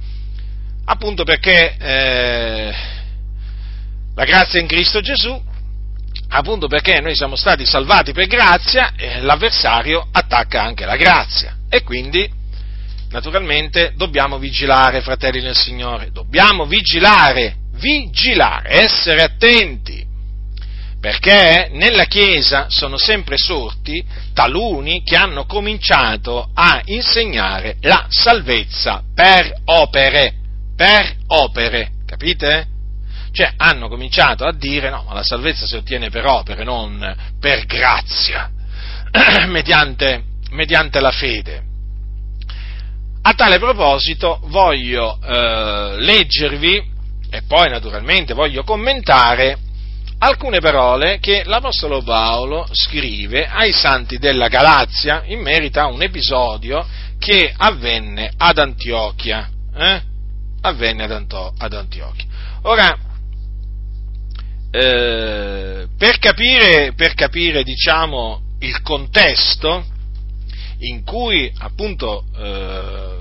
[0.89, 2.73] appunto perché eh,
[4.15, 5.39] la grazia in Cristo Gesù,
[6.29, 11.55] appunto perché noi siamo stati salvati per grazia, eh, l'avversario attacca anche la grazia.
[11.69, 12.27] E quindi
[13.11, 20.03] naturalmente dobbiamo vigilare, fratelli nel Signore, dobbiamo vigilare, vigilare, essere attenti,
[20.99, 29.53] perché nella Chiesa sono sempre sorti taluni che hanno cominciato a insegnare la salvezza per
[29.65, 30.38] opere
[30.79, 32.65] per opere, capite?
[33.33, 37.65] Cioè hanno cominciato a dire no, ma la salvezza si ottiene per opere, non per
[37.65, 38.49] grazia,
[39.47, 41.63] mediante, mediante la fede.
[43.23, 46.91] A tale proposito voglio eh, leggervi
[47.29, 49.57] e poi naturalmente voglio commentare
[50.19, 56.87] alcune parole che l'Apostolo Paolo scrive ai santi della Galazia in merito a un episodio
[57.17, 59.49] che avvenne ad Antiochia.
[59.75, 60.08] Eh?
[60.61, 62.25] Avvenne ad, Antiochia.
[62.63, 62.97] Ora,
[64.71, 69.85] eh, per capire, per capire diciamo, il contesto
[70.79, 73.17] in cui appunto eh,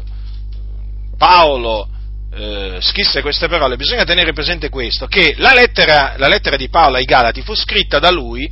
[1.17, 1.89] Paolo
[2.33, 6.97] eh, scrisse queste parole, bisogna tenere presente questo, che la lettera, la lettera di Paolo
[6.97, 8.51] ai Galati fu scritta da lui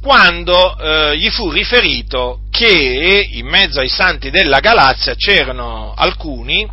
[0.00, 6.68] quando eh, gli fu riferito che in mezzo ai santi della Galazia c'erano alcuni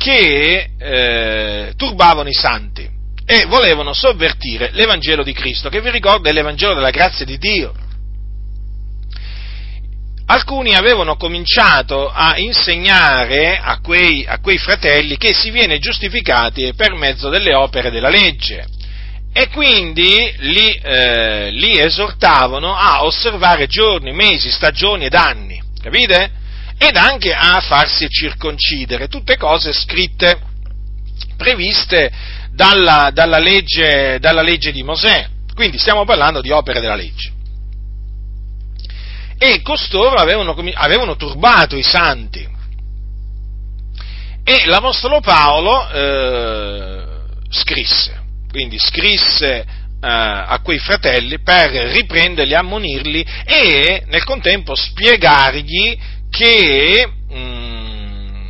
[0.00, 2.88] che eh, turbavano i santi
[3.26, 7.74] e volevano sovvertire l'Evangelo di Cristo, che vi ricorda è l'Evangelo della grazia di Dio.
[10.24, 16.94] Alcuni avevano cominciato a insegnare a quei, a quei fratelli che si viene giustificati per
[16.94, 18.64] mezzo delle opere della legge
[19.34, 26.39] e quindi li, eh, li esortavano a osservare giorni, mesi, stagioni ed anni, capite?
[26.82, 30.40] Ed anche a farsi circoncidere, tutte cose scritte,
[31.36, 32.10] previste
[32.52, 37.32] dalla, dalla, legge, dalla legge di Mosè, quindi stiamo parlando di opere della legge.
[39.36, 42.48] E costoro avevano, avevano turbato i santi.
[44.42, 47.02] E l'Apostolo Paolo eh,
[47.50, 49.66] scrisse, quindi scrisse eh,
[50.00, 58.46] a quei fratelli per riprenderli, ammonirli e nel contempo spiegargli che mm,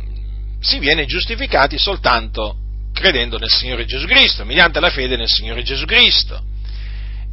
[0.61, 2.57] si viene giustificati soltanto
[2.93, 6.41] credendo nel Signore Gesù Cristo, mediante la fede nel Signore Gesù Cristo,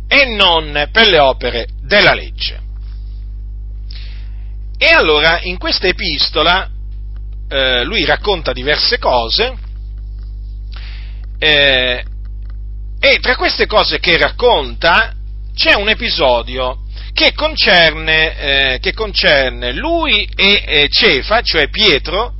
[0.08, 2.60] e non per le opere della legge.
[4.78, 6.70] E allora in questa epistola
[7.48, 9.56] eh, lui racconta diverse cose
[11.38, 12.04] eh,
[13.00, 15.14] e tra queste cose che racconta
[15.54, 16.82] c'è un episodio
[17.18, 22.34] che concerne, eh, che concerne lui e eh, Cefa, cioè Pietro,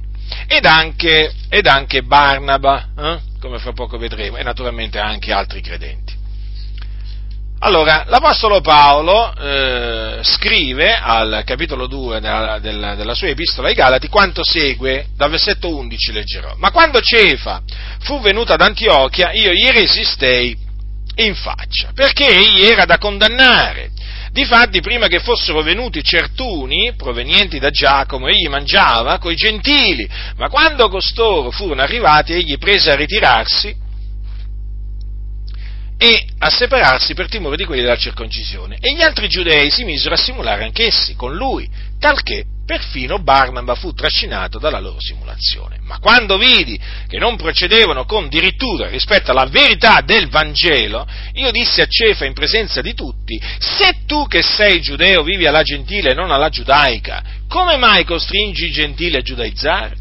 [0.47, 3.19] ed anche, ed anche Barnaba, eh?
[3.41, 6.15] come fra poco vedremo, e naturalmente anche altri credenti.
[7.59, 14.07] Allora, l'Apostolo Paolo eh, scrive al capitolo 2 della, della, della, sua epistola ai Galati
[14.07, 16.55] quanto segue, dal versetto 11 leggerò.
[16.57, 17.63] Ma quando Cefa
[18.03, 20.57] fu venuto ad Antiochia, io gli resistei
[21.17, 23.91] in faccia, perché egli era da condannare
[24.31, 30.89] Difatti, prima che fossero venuti certuni provenienti da Giacomo, egli mangiava coi gentili, ma quando
[30.89, 33.87] costoro furono arrivati, egli prese a ritirarsi
[36.01, 38.79] e a separarsi per timore di quelli della circoncisione.
[38.81, 43.95] E gli altri giudei si misero a simulare anch'essi con lui, talché Perfino Barnaba fu
[43.95, 45.79] trascinato dalla loro simulazione.
[45.85, 51.81] Ma quando vidi che non procedevano con dirittura rispetto alla verità del Vangelo, io dissi
[51.81, 56.15] a Cefa in presenza di tutti, se tu che sei giudeo vivi alla gentile e
[56.15, 59.97] non alla giudaica, come mai costringi i gentili a giudaizzare?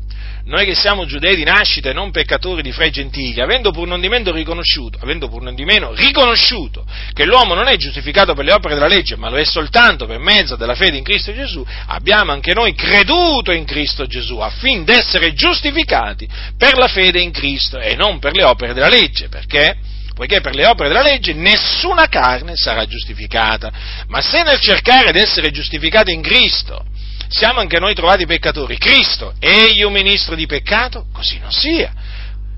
[0.48, 3.86] Noi che siamo giudei di nascita e non peccatori di fra i gentili, avendo pur
[3.86, 4.98] non di meno riconosciuto,
[5.54, 9.38] di meno riconosciuto che l'uomo non è giustificato per le opere della legge, ma lo
[9.38, 14.06] è soltanto per mezzo della fede in Cristo Gesù, abbiamo anche noi creduto in Cristo
[14.06, 16.28] Gesù, affin d'essere giustificati
[16.58, 19.76] per la fede in Cristo e non per le opere della legge, perché
[20.16, 23.72] poiché per le opere della legge nessuna carne sarà giustificata,
[24.08, 26.86] ma se nel cercare di essere giustificati in Cristo
[27.28, 28.78] siamo anche noi trovati peccatori.
[28.78, 31.08] Cristo, egli un ministro di peccato?
[31.14, 31.94] Così non sia.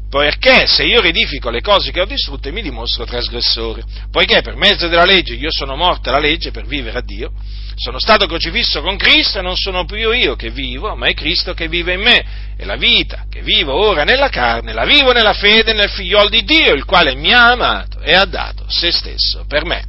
[0.09, 3.83] Perché se io riedifico le cose che ho distrutte mi dimostro trasgressore.
[4.11, 7.31] Poiché per mezzo della legge io sono morto alla legge per vivere a Dio,
[7.75, 11.53] sono stato crocifisso con Cristo e non sono più io che vivo, ma è Cristo
[11.53, 12.25] che vive in me.
[12.57, 16.43] E la vita che vivo ora nella carne, la vivo nella fede nel figliol di
[16.43, 19.83] Dio, il quale mi ha amato e ha dato se stesso per me.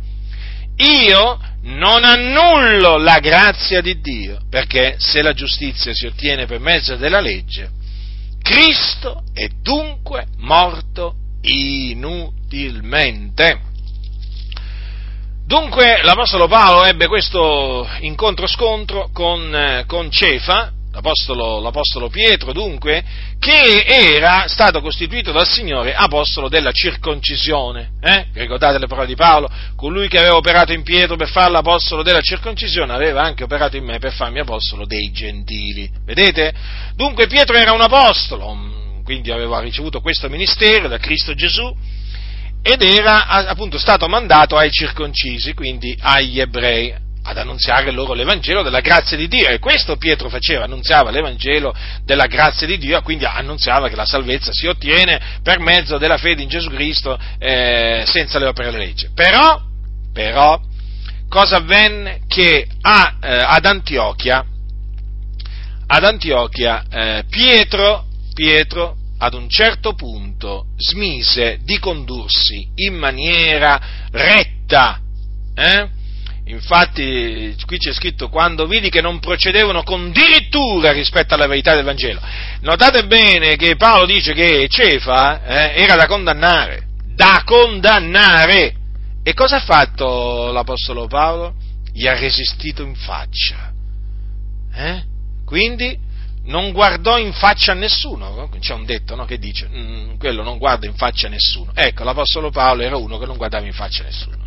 [0.77, 6.95] Io non annullo la grazia di Dio, perché se la giustizia si ottiene per mezzo
[6.97, 7.71] della legge,
[8.43, 13.61] Cristo è dunque morto inutilmente.
[15.47, 23.03] Dunque l'Apostolo Paolo ebbe questo incontro-scontro con, eh, con Cefa, l'apostolo, l'apostolo, Pietro dunque,
[23.39, 27.93] che era stato costituito dal Signore apostolo della circoncisione.
[28.01, 28.27] Eh?
[28.33, 29.49] Ricordate le parole di Paolo?
[29.77, 33.85] Colui che aveva operato in Pietro per farlo apostolo della circoncisione aveva anche operato in
[33.85, 35.89] me per farmi apostolo dei gentili.
[36.05, 36.53] Vedete?
[36.95, 41.75] Dunque Pietro era un apostolo, mm, quindi aveva ricevuto questo ministero da Cristo Gesù
[42.63, 48.81] ed era appunto stato mandato ai circoncisi, quindi agli ebrei ad annunziare loro l'Evangelo della
[48.81, 49.49] grazia di Dio.
[49.49, 54.53] E questo Pietro faceva, annunziava l'Evangelo della grazia di Dio, quindi annunziava che la salvezza
[54.53, 59.11] si ottiene per mezzo della fede in Gesù Cristo eh, senza le opere della legge.
[59.15, 59.61] Però,
[60.13, 60.61] però,
[61.29, 62.21] cosa avvenne?
[62.27, 64.45] Che a, eh, ad Antiochia,
[65.87, 73.79] ad Antiochia eh, Pietro, Pietro ad un certo punto smise di condursi in maniera
[74.11, 74.99] retta,
[75.55, 75.99] eh?
[76.51, 81.85] Infatti qui c'è scritto quando vidi che non procedevano con dirittura rispetto alla verità del
[81.85, 82.21] Vangelo.
[82.63, 88.75] Notate bene che Paolo dice che Cefa eh, era da condannare, da condannare.
[89.23, 91.55] E cosa ha fatto l'Apostolo Paolo?
[91.93, 93.73] Gli ha resistito in faccia.
[94.75, 95.03] Eh?
[95.45, 95.97] Quindi
[96.45, 98.49] non guardò in faccia a nessuno.
[98.59, 101.71] C'è un detto no, che dice, mm, quello non guarda in faccia a nessuno.
[101.75, 104.40] Ecco, l'Apostolo Paolo era uno che non guardava in faccia a nessuno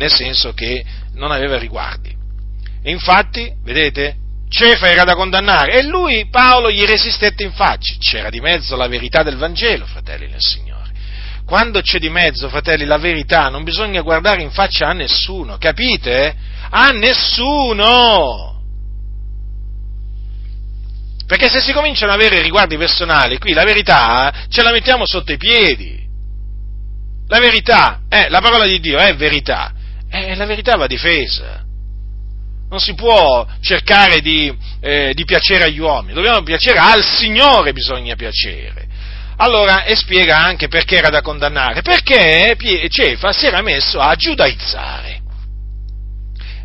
[0.00, 0.82] nel senso che
[1.12, 2.16] non aveva riguardi.
[2.82, 4.16] E infatti, vedete,
[4.48, 7.94] Cefa era da condannare e lui, Paolo, gli resistette in faccia.
[7.98, 10.88] C'era di mezzo la verità del Vangelo, fratelli nel Signore.
[11.44, 16.34] Quando c'è di mezzo, fratelli, la verità, non bisogna guardare in faccia a nessuno, capite?
[16.70, 18.62] A nessuno!
[21.26, 25.30] Perché se si cominciano ad avere riguardi personali, qui la verità ce la mettiamo sotto
[25.32, 26.08] i piedi.
[27.28, 29.74] La verità, eh, la parola di Dio è verità.
[30.26, 31.64] Eh, la verità va difesa.
[32.68, 38.14] Non si può cercare di, eh, di piacere agli uomini, dobbiamo piacere al Signore, bisogna
[38.14, 38.86] piacere.
[39.38, 42.56] Allora, e spiega anche perché era da condannare, perché
[42.88, 45.20] Cefa si era messo a giudaizzare.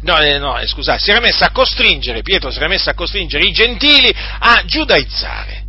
[0.01, 2.93] No, eh, no, eh, scusate, si era messo a costringere, Pietro si era messo a
[2.93, 5.64] costringere i gentili a giudaizzare.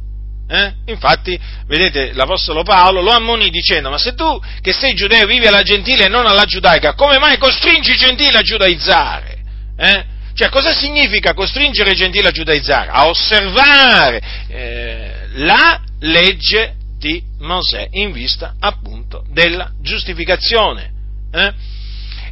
[0.48, 0.72] Eh?
[0.86, 5.62] Infatti, vedete, l'Apostolo Paolo lo ammonì dicendo, ma se tu che sei giudeo vivi alla
[5.62, 9.38] gentile e non alla giudaica, come mai costringi i gentili a giudaizzare?
[9.76, 10.04] Eh?
[10.34, 12.90] Cioè, cosa significa costringere i gentili a giudaizzare?
[12.90, 20.92] A osservare eh, la legge di Mosè in vista appunto della giustificazione.
[21.32, 21.52] Eh?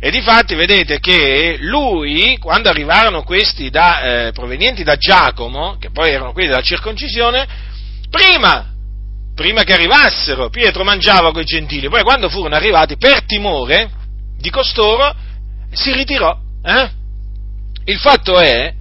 [0.01, 6.11] E difatti vedete che lui, quando arrivarono questi da, eh, provenienti da Giacomo, che poi
[6.11, 7.73] erano quelli della circoncisione,
[8.15, 8.73] Prima,
[9.35, 13.91] prima che arrivassero, Pietro mangiava con i gentili, poi quando furono arrivati, per timore
[14.39, 15.13] di costoro,
[15.73, 16.33] si ritirò.
[16.63, 16.91] Eh?
[17.87, 18.73] Il fatto è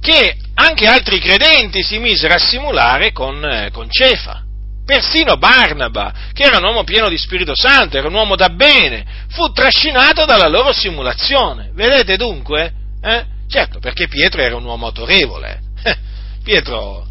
[0.00, 4.42] che anche altri credenti si misero a simulare con, eh, con Cefa.
[4.84, 9.06] Persino Barnaba, che era un uomo pieno di Spirito Santo, era un uomo da bene,
[9.28, 11.70] fu trascinato dalla loro simulazione.
[11.74, 12.72] Vedete dunque?
[13.00, 13.24] Eh?
[13.48, 15.60] Certo, perché Pietro era un uomo autorevole.
[16.42, 17.06] Pietro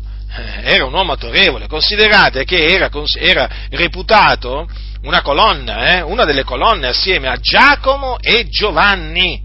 [0.63, 4.69] era un uomo autorevole, considerate che era, era reputato
[5.01, 9.41] una colonna, eh, una delle colonne assieme a Giacomo e Giovanni.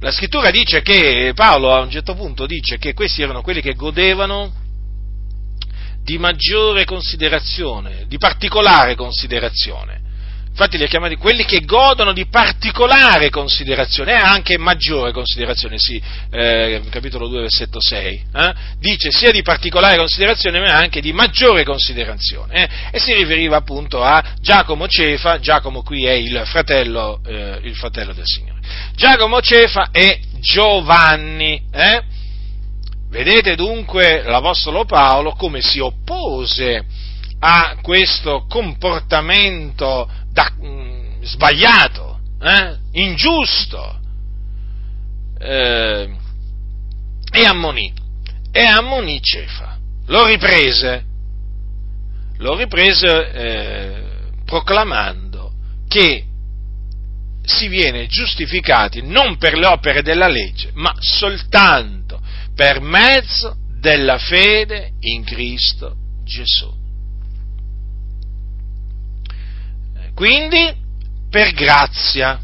[0.00, 3.74] La scrittura dice che Paolo a un certo punto dice che questi erano quelli che
[3.74, 4.52] godevano
[6.02, 10.05] di maggiore considerazione, di particolare considerazione.
[10.58, 16.00] Infatti li ha chiamati quelli che godono di particolare considerazione e anche maggiore considerazione, sì,
[16.30, 18.24] eh, capitolo 2, versetto 6.
[18.34, 18.54] Eh?
[18.78, 22.54] Dice sia di particolare considerazione ma anche di maggiore considerazione.
[22.54, 22.68] Eh?
[22.92, 28.14] E si riferiva appunto a Giacomo Cefa, Giacomo qui è il fratello, eh, il fratello
[28.14, 28.60] del Signore.
[28.94, 31.64] Giacomo Cefa e Giovanni.
[31.70, 32.02] Eh?
[33.10, 36.82] Vedete dunque l'Apostolo Paolo come si oppose
[37.48, 42.76] a questo comportamento da, mh, mm, sbagliato, eh?
[42.90, 44.00] ingiusto,
[45.38, 46.16] eh,
[47.30, 47.92] e ammonì,
[48.50, 51.04] e ammonì Cefa, lo riprese,
[52.38, 54.02] lo riprese eh,
[54.44, 55.52] proclamando
[55.86, 56.24] che
[57.44, 62.20] si viene giustificati non per le opere della legge, ma soltanto
[62.56, 65.94] per mezzo della fede in Cristo
[66.24, 66.85] Gesù.
[70.16, 70.74] Quindi
[71.28, 72.40] per grazia,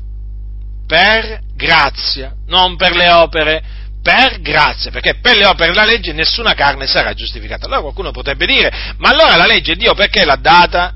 [0.87, 3.63] per grazia, non per le opere,
[4.03, 7.65] per grazia, perché per le opere della legge nessuna carne sarà giustificata.
[7.65, 10.95] Allora qualcuno potrebbe dire, ma allora la legge Dio perché l'ha data?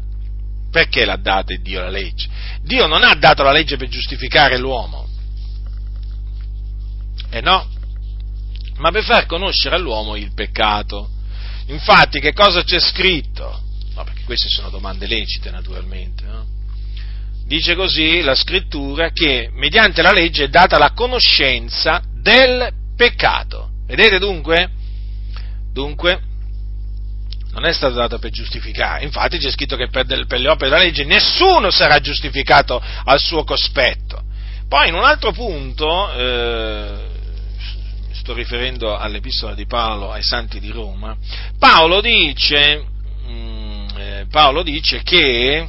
[0.71, 2.29] Perché l'ha data Dio la legge?
[2.61, 5.09] Dio non ha dato la legge per giustificare l'uomo.
[7.31, 7.67] E eh no,
[8.77, 11.09] ma per far conoscere all'uomo il peccato.
[11.69, 13.63] Infatti, che cosa c'è scritto?
[13.95, 16.23] No, perché queste sono domande lecite, naturalmente.
[16.25, 16.56] No?
[17.47, 23.71] Dice così la scrittura che mediante la legge è data la conoscenza del peccato.
[23.87, 24.71] Vedete dunque?
[25.73, 26.21] Dunque,
[27.53, 30.71] non è stata data per giustificare, infatti c'è scritto che per, del, per le opere
[30.71, 34.23] della legge nessuno sarà giustificato al suo cospetto.
[34.69, 36.95] Poi in un altro punto, eh,
[38.13, 41.17] sto riferendo all'epistola di Paolo ai santi di Roma,
[41.59, 42.85] Paolo dice,
[43.29, 45.67] mm, eh, Paolo dice che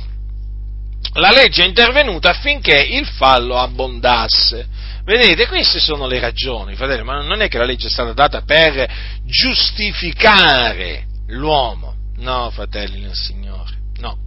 [1.18, 4.68] la legge è intervenuta affinché il fallo abbondasse.
[5.04, 8.42] Vedete, queste sono le ragioni, fratelli, ma non è che la legge è stata data
[8.42, 8.88] per
[9.24, 11.96] giustificare l'uomo.
[12.18, 14.18] No, fratelli nel Signore, no,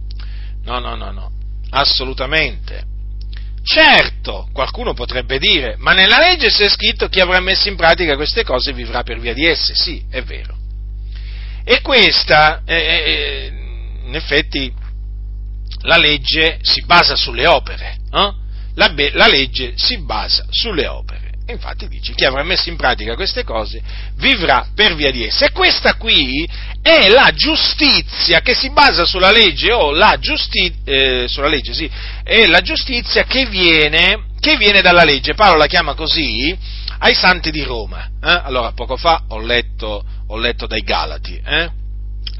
[0.63, 1.31] no, no, no, no,
[1.71, 2.89] assolutamente.
[3.63, 8.15] Certo, qualcuno potrebbe dire, ma nella legge si è scritto chi avrà messo in pratica
[8.15, 9.75] queste cose vivrà per via di esse.
[9.75, 10.57] Sì, è vero.
[11.63, 13.51] E questa, eh, eh,
[14.05, 14.73] in effetti,
[15.81, 18.33] la legge si basa sulle opere, eh?
[18.75, 21.29] la, la, legge si basa sulle opere.
[21.47, 23.81] Infatti dice chi avrà messo in pratica queste cose
[24.15, 25.45] vivrà per via di esse.
[25.45, 26.47] E questa qui
[26.81, 31.89] è la giustizia che si basa sulla legge o la, giusti- eh, sulla legge, sì,
[32.23, 35.33] è la giustizia che viene, che viene, dalla legge.
[35.33, 36.57] Paolo la chiama così
[36.99, 38.05] ai santi di Roma.
[38.23, 38.41] Eh?
[38.43, 41.41] Allora, poco fa ho letto, ho letto dai Galati.
[41.43, 41.80] Eh?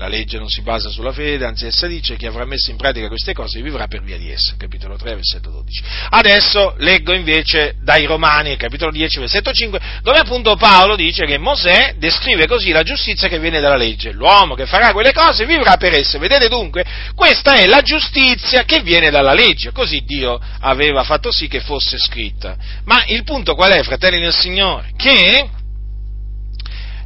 [0.02, 3.08] La legge non si basa sulla fede, anzi essa dice chi avrà messo in pratica
[3.08, 5.84] queste cose vivrà per via di esse, capitolo 3, versetto 12.
[6.10, 11.98] Adesso leggo invece dai Romani, capitolo 10, versetto 5, dove appunto Paolo dice che Mosè
[12.00, 14.12] descrive così la giustizia che viene dalla legge.
[14.12, 16.18] L'uomo che farà quelle cose vivrà per esse.
[16.18, 16.84] Vedete dunque,
[17.14, 22.00] questa è la giustizia che viene dalla legge, così Dio aveva fatto sì che fosse
[22.00, 22.58] scritta.
[22.86, 24.94] Ma il punto qual è, fratelli del Signore?
[24.98, 25.60] Che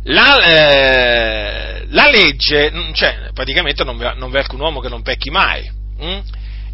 [0.05, 5.29] la, eh, la legge, mm, cioè, praticamente non, non v'è alcun uomo che non pecchi
[5.29, 6.19] mai, hm?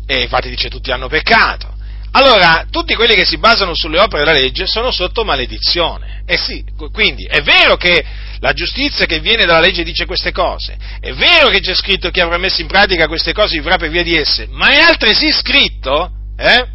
[0.05, 1.79] e infatti dice tutti hanno peccato.
[2.13, 6.23] Allora, tutti quelli che si basano sulle opere della legge sono sotto maledizione.
[6.25, 6.61] Eh sì,
[6.91, 8.03] quindi è vero che
[8.39, 12.21] la giustizia che viene dalla legge dice queste cose, è vero che c'è scritto che
[12.21, 16.11] avrà messo in pratica queste cose vivrà per via di esse, ma è altresì scritto,
[16.37, 16.67] eh,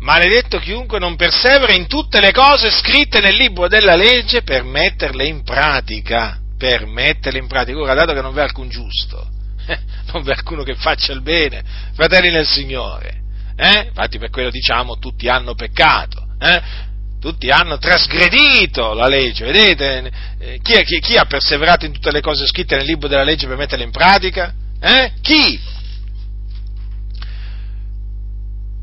[0.00, 5.26] maledetto chiunque non persevera in tutte le cose scritte nel libro della legge per metterle
[5.26, 7.78] in pratica, per metterle in pratica.
[7.78, 9.26] Ora, dato che non v'è alcun giusto,
[9.66, 9.78] eh,
[10.12, 11.62] non v'è alcuno che faccia il bene,
[11.94, 13.20] fratelli nel Signore,
[13.56, 13.86] eh?
[13.88, 16.88] infatti per quello diciamo tutti hanno peccato, eh?
[17.20, 20.10] tutti hanno trasgredito la legge, vedete?
[20.38, 23.46] Eh, chi, chi, chi, ha perseverato in tutte le cose scritte nel libro della legge
[23.46, 24.54] per metterle in pratica?
[24.80, 25.12] Eh?
[25.20, 25.60] Chi?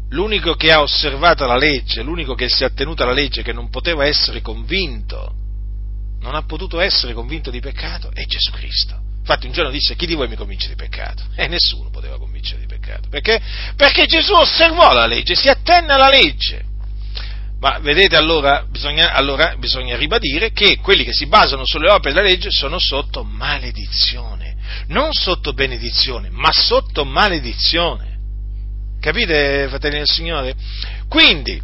[0.10, 3.70] L'unico che ha osservato la legge, l'unico che si è attenuto alla legge, che non
[3.70, 5.34] poteva essere convinto,
[6.22, 9.00] non ha potuto essere convinto di peccato, è Gesù Cristo.
[9.20, 11.24] Infatti un giorno disse chi di voi mi convince di peccato?
[11.36, 13.10] E nessuno poteva convincere di peccato.
[13.10, 13.42] Perché?
[13.76, 16.64] Perché Gesù osservò la legge, si attenne alla legge.
[17.60, 22.28] Ma vedete allora bisogna, allora bisogna ribadire che quelli che si basano sulle opere della
[22.28, 24.56] legge sono sotto maledizione,
[24.88, 28.17] non sotto benedizione, ma sotto maledizione.
[29.08, 30.54] Capite, fratelli del Signore?
[31.08, 31.62] Quindi,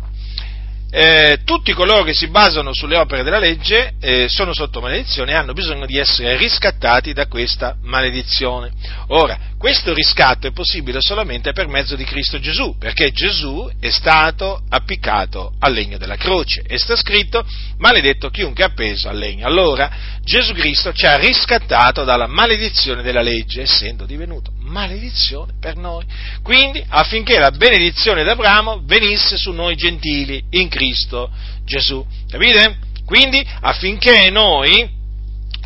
[0.89, 5.35] eh, tutti coloro che si basano sulle opere della legge eh, sono sotto maledizione e
[5.35, 8.71] hanno bisogno di essere riscattati da questa maledizione.
[9.07, 14.61] Ora, questo riscatto è possibile solamente per mezzo di Cristo Gesù, perché Gesù è stato
[14.67, 17.47] appiccato al legno della croce e sta scritto
[17.77, 19.47] maledetto chiunque è appeso al legno.
[19.47, 19.89] Allora,
[20.21, 26.03] Gesù Cristo ci ha riscattato dalla maledizione della legge, essendo divenuto maledizione per noi.
[26.43, 31.31] Quindi, affinché la benedizione d'Abramo venisse su noi gentili in Cristo
[31.63, 32.05] Gesù.
[32.29, 32.79] Capite?
[33.05, 35.01] Quindi, affinché noi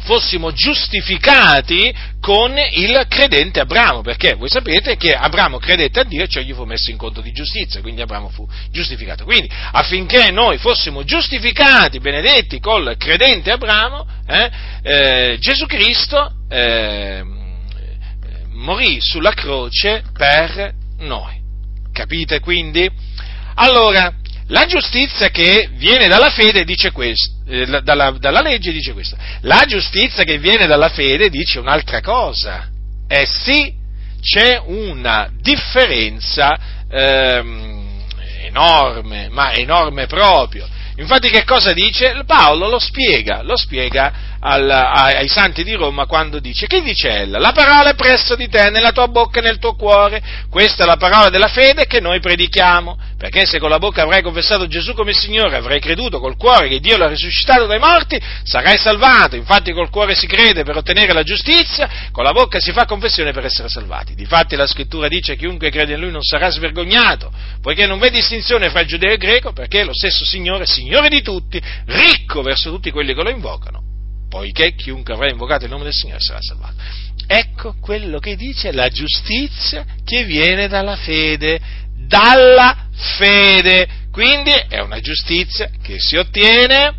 [0.08, 6.30] fossimo giustificati con il credente Abramo, perché voi sapete che Abramo credette a Dio e
[6.30, 9.26] ciò gli fu messo in conto di giustizia, quindi Abramo fu giustificato.
[9.26, 14.51] Quindi affinché noi fossimo giustificati, benedetti col credente Abramo, eh,
[14.82, 17.22] eh, Gesù Cristo eh,
[18.53, 21.36] morì sulla croce per noi.
[21.91, 22.89] Capite quindi?
[23.55, 24.14] Allora,
[24.48, 29.18] la giustizia che viene dalla fede dice questo, eh, dalla, dalla, legge dice questo.
[29.41, 32.70] La giustizia che viene dalla fede dice un'altra cosa.
[33.08, 33.74] Eh sì,
[34.22, 36.58] c'è una differenza
[36.89, 38.04] ehm,
[38.43, 40.68] enorme, ma enorme proprio.
[40.95, 42.24] Infatti che cosa dice?
[42.26, 47.40] Paolo lo spiega, lo spiega al, ai santi di Roma quando dice, che dice ella?
[47.40, 50.86] La parola è presso di te, nella tua bocca e nel tuo cuore, questa è
[50.86, 54.94] la parola della fede che noi predichiamo, perché se con la bocca avrai confessato Gesù
[54.94, 59.72] come Signore, avrai creduto col cuore che Dio l'ha risuscitato dai morti, sarai salvato, infatti
[59.72, 63.46] col cuore si crede per ottenere la giustizia, con la bocca si fa confessione per
[63.46, 64.14] essere salvati.
[64.14, 67.32] Difatti la scrittura dice chiunque crede in Lui non sarà svergognato,
[67.62, 71.62] poiché non vede distinzione fra giudeo e greco, perché lo stesso Signore, Signore di tutti,
[71.86, 73.87] ricco verso tutti quelli che lo invocano
[74.30, 76.76] poiché chiunque avrà invocato il nome del Signore sarà salvato.
[77.28, 81.60] Ecco quello che dice la giustizia che viene dalla fede,
[81.96, 84.06] dalla fede.
[84.12, 86.94] Quindi è una giustizia che si ottiene,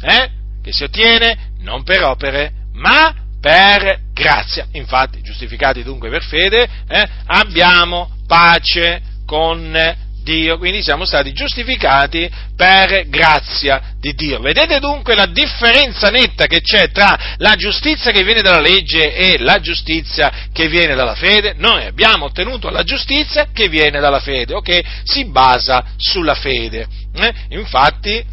[0.00, 0.30] eh,
[0.62, 4.66] che si ottiene non per opere, ma per grazia.
[4.72, 9.76] Infatti, giustificati dunque per fede, eh, abbiamo pace con
[10.24, 14.40] Dio, quindi siamo stati giustificati per grazia di Dio.
[14.40, 19.38] Vedete dunque la differenza netta che c'è tra la giustizia che viene dalla legge e
[19.38, 21.54] la giustizia che viene dalla fede?
[21.56, 26.86] Noi abbiamo ottenuto la giustizia che viene dalla fede o che si basa sulla fede.
[27.14, 27.32] Eh?
[27.50, 28.24] Infatti,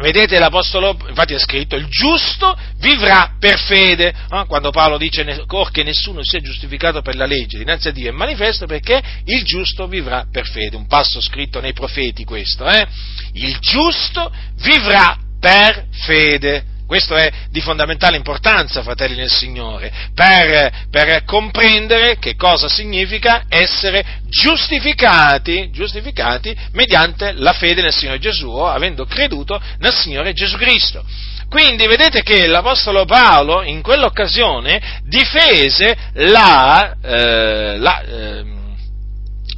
[0.00, 4.08] Vedete l'Apostolo, infatti è scritto, il giusto vivrà per fede.
[4.08, 4.44] Eh?
[4.46, 5.24] Quando Paolo dice
[5.70, 9.86] che nessuno sia giustificato per la legge, dinanzi a Dio è manifesto perché il giusto
[9.86, 10.76] vivrà per fede.
[10.76, 12.66] Un passo scritto nei profeti questo.
[12.66, 12.86] Eh?
[13.34, 16.72] Il giusto vivrà per fede.
[16.86, 24.04] Questo è di fondamentale importanza, fratelli nel Signore, per, per comprendere che cosa significa essere
[24.28, 31.04] giustificati, giustificati mediante la fede nel Signore Gesù, avendo creduto nel Signore Gesù Cristo.
[31.48, 38.44] Quindi vedete che l'Apostolo Paolo in quell'occasione difese la, eh, la, eh,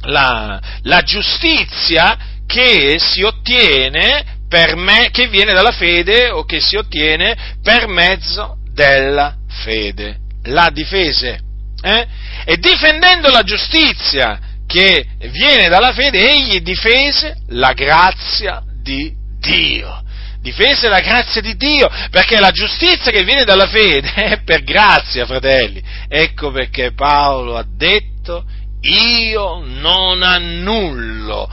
[0.03, 4.36] la, la giustizia che si ottiene
[4.75, 10.17] me, che viene dalla fede o che si ottiene per mezzo della fede.
[10.43, 11.39] La difese.
[11.81, 12.07] Eh?
[12.45, 20.03] E difendendo la giustizia che viene dalla fede, egli difese la grazia di Dio.
[20.41, 25.25] Difese la grazia di Dio, perché la giustizia che viene dalla fede è per grazia,
[25.25, 25.83] fratelli.
[26.07, 28.45] Ecco perché Paolo ha detto,
[28.81, 31.49] io non annullo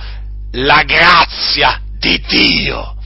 [0.53, 2.97] la grazia di Dio.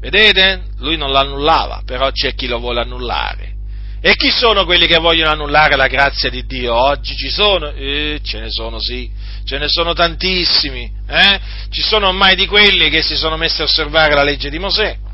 [0.00, 0.62] Vedete?
[0.78, 3.56] Lui non l'annullava, però c'è chi lo vuole annullare.
[4.00, 6.74] E chi sono quelli che vogliono annullare la grazia di Dio?
[6.74, 7.72] Oggi ci sono?
[7.72, 9.10] Eh, ce ne sono, sì,
[9.44, 10.90] ce ne sono tantissimi.
[11.06, 11.40] Eh?
[11.68, 15.06] Ci sono ormai di quelli che si sono messi a osservare la legge di Mosè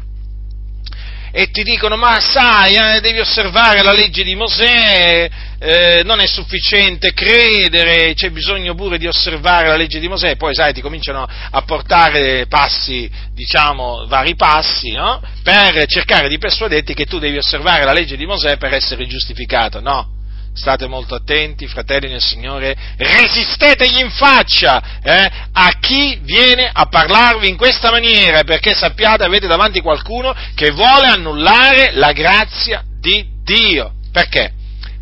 [1.37, 5.28] e ti dicono ma sai, eh, devi osservare la legge di Mosè,
[5.59, 10.55] eh, non è sufficiente credere, c'è bisogno pure di osservare la legge di Mosè, poi
[10.55, 15.20] sai, ti cominciano a portare passi, diciamo, vari passi, no?
[15.43, 19.80] Per cercare di persuaderti che tu devi osservare la legge di Mosè per essere giustificato,
[19.80, 20.22] no?
[20.55, 27.49] State molto attenti, fratelli nel Signore, resistetegli in faccia eh, a chi viene a parlarvi
[27.49, 33.95] in questa maniera, perché sappiate avete davanti qualcuno che vuole annullare la grazia di Dio.
[34.13, 34.53] Perché?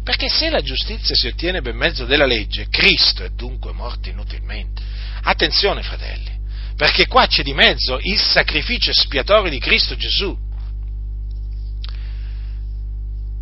[0.02, 4.82] Perché se la giustizia si ottiene per mezzo della legge, Cristo è dunque morto inutilmente.
[5.22, 6.30] Attenzione, fratelli,
[6.76, 10.36] perché qua c'è di mezzo il sacrificio espiatorio di Cristo Gesù.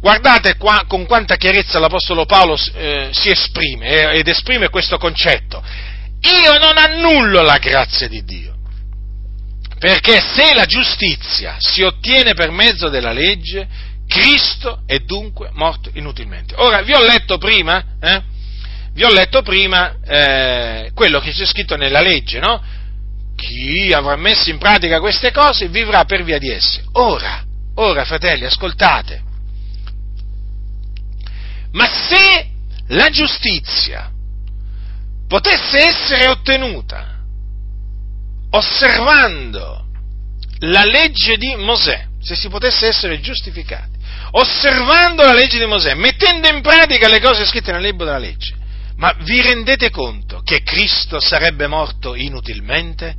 [0.01, 5.63] Guardate qua con quanta chiarezza l'Apostolo Paolo eh, si esprime eh, ed esprime questo concetto.
[6.43, 8.55] Io non annullo la grazia di Dio.
[9.79, 13.67] Perché se la giustizia si ottiene per mezzo della legge,
[14.07, 16.55] Cristo è dunque morto inutilmente.
[16.57, 18.23] Ora, vi ho letto prima, eh,
[18.93, 22.63] vi ho letto prima eh, quello che c'è scritto nella legge, no?
[23.37, 26.85] Chi avrà messo in pratica queste cose vivrà per via di esse.
[26.93, 27.43] Ora,
[27.75, 29.29] ora, fratelli, ascoltate.
[31.73, 32.49] Ma se
[32.89, 34.11] la giustizia
[35.29, 37.19] potesse essere ottenuta
[38.51, 39.87] osservando
[40.61, 43.99] la legge di Mosè, se si potesse essere giustificati,
[44.33, 48.55] osservando la legge di Mosè, mettendo in pratica le cose scritte nel libro della legge,
[48.97, 53.15] ma vi rendete conto che Cristo sarebbe morto inutilmente?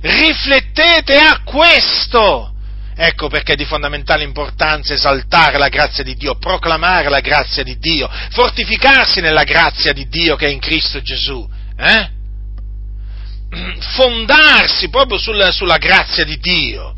[0.00, 2.54] Riflettete a questo!
[3.02, 7.78] Ecco perché è di fondamentale importanza esaltare la grazia di Dio, proclamare la grazia di
[7.78, 11.48] Dio, fortificarsi nella grazia di Dio che è in Cristo Gesù.
[11.78, 12.10] Eh?
[13.96, 16.94] Fondarsi proprio sulla, sulla grazia di Dio.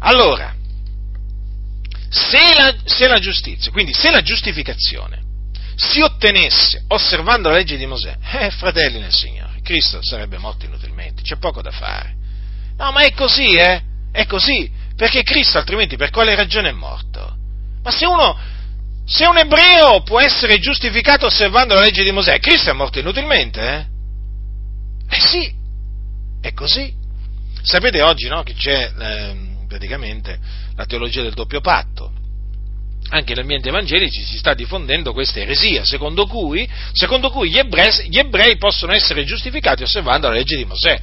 [0.00, 0.52] Allora,
[2.08, 5.22] se la, se la giustizia, quindi se la giustificazione
[5.76, 11.22] si ottenesse osservando la legge di Mosè, eh, fratelli nel Signore, Cristo sarebbe morto inutilmente,
[11.22, 12.16] c'è poco da fare.
[12.78, 13.90] No, ma è così, eh?
[14.12, 17.34] È così, perché Cristo altrimenti per quale ragione è morto?
[17.82, 18.38] Ma se uno,
[19.06, 23.60] se un ebreo può essere giustificato osservando la legge di Mosè, Cristo è morto inutilmente,
[23.60, 23.86] eh?
[25.16, 25.52] Eh sì,
[26.40, 26.92] è così.
[27.62, 29.36] Sapete oggi, no, che c'è eh,
[29.66, 30.38] praticamente
[30.76, 32.12] la teologia del doppio patto
[33.08, 38.08] anche negli ambienti evangelici si sta diffondendo questa eresia, secondo cui, secondo cui gli, ebrei,
[38.08, 41.00] gli, ebrei, possono essere giustificati osservando la legge di Mosè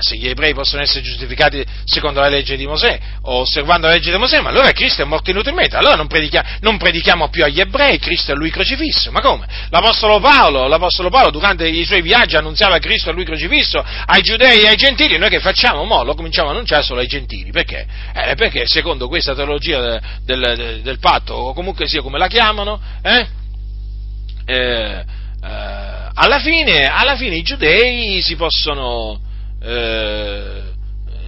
[0.00, 4.10] se gli ebrei possono essere giustificati secondo la legge di Mosè o osservando la legge
[4.10, 7.60] di Mosè, ma allora Cristo è morto inutilmente, allora non, predichiamo, non predichiamo più agli
[7.60, 9.46] ebrei, Cristo è lui crocifisso, ma come?
[9.68, 14.62] L'Apostolo Paolo, l'Apostolo Paolo durante i suoi viaggi annunziava Cristo è lui crocifisso ai giudei
[14.62, 15.84] e ai gentili, noi che facciamo?
[15.84, 17.86] Mo lo cominciamo a annunciare solo ai gentili, perché?
[18.14, 22.80] Eh, perché secondo questa teologia del, del, del, patto, o comunque sia come la chiamano,
[23.02, 23.26] eh,
[24.46, 25.04] eh,
[25.42, 29.28] alla fine, alla fine i giudei si possono
[29.62, 30.62] eh,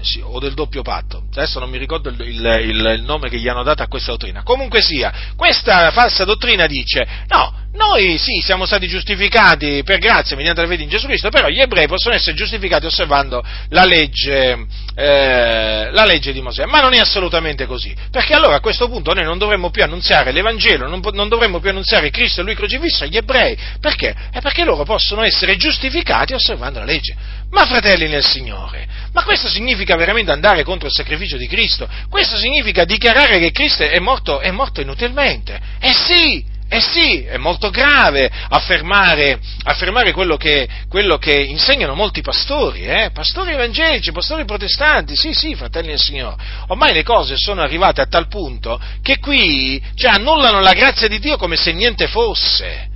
[0.02, 3.48] sì, o del doppio patto, adesso non mi ricordo il, il, il, nome che gli
[3.48, 8.66] hanno dato a questa dottrina, comunque sia, questa falsa dottrina dice, no, noi sì, siamo
[8.66, 12.36] stati giustificati per grazia mediante la fede in Gesù Cristo, però gli ebrei possono essere
[12.36, 18.34] giustificati osservando la legge, eh, la legge di Mosè, ma non è assolutamente così, perché
[18.34, 22.10] allora a questo punto noi non dovremmo più annunziare l'Evangelo, non, non dovremmo più annunziare
[22.10, 24.14] Cristo e Lui crocifisso agli ebrei, perché?
[24.30, 27.16] È perché loro possono essere giustificati osservando la legge.
[27.50, 31.88] Ma fratelli nel Signore, ma questo significa veramente andare contro il sacrificio di Cristo?
[32.10, 35.58] Questo significa dichiarare che Cristo è morto, è morto inutilmente?
[35.80, 36.51] Eh sì!
[36.72, 43.10] Eh sì, è molto grave affermare, affermare quello, che, quello, che, insegnano molti pastori, eh?
[43.12, 46.42] pastori evangelici, pastori protestanti, sì, sì, fratelli del Signore.
[46.68, 51.18] Ormai le cose sono arrivate a tal punto che qui cioè, annullano la grazia di
[51.18, 52.88] Dio come se niente fosse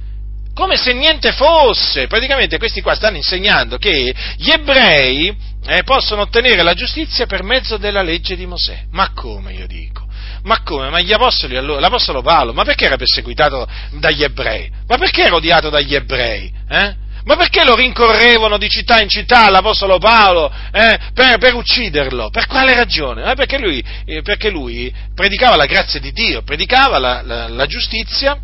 [0.55, 2.07] come se niente fosse.
[2.07, 7.77] Praticamente questi qua stanno insegnando che gli ebrei eh, possono ottenere la giustizia per mezzo
[7.77, 8.85] della legge di Mosè.
[8.93, 10.06] Ma come io dico?
[10.47, 10.91] Ma come?
[10.91, 13.69] Ma gli apostoli allora, l'apostolo Paolo, ma perché era perseguitato
[13.99, 14.71] dagli ebrei?
[14.87, 16.53] Ma perché era odiato dagli ebrei?
[16.69, 16.95] Eh?
[17.25, 22.31] Ma perché lo rincorrevano di città in città l'Apostolo Paolo eh, per, per, ucciderlo?
[22.31, 23.29] Per quale ragione?
[23.29, 27.67] Eh, perché, lui, eh, perché, lui, predicava la grazia di Dio, predicava la, la, la
[27.67, 28.39] giustizia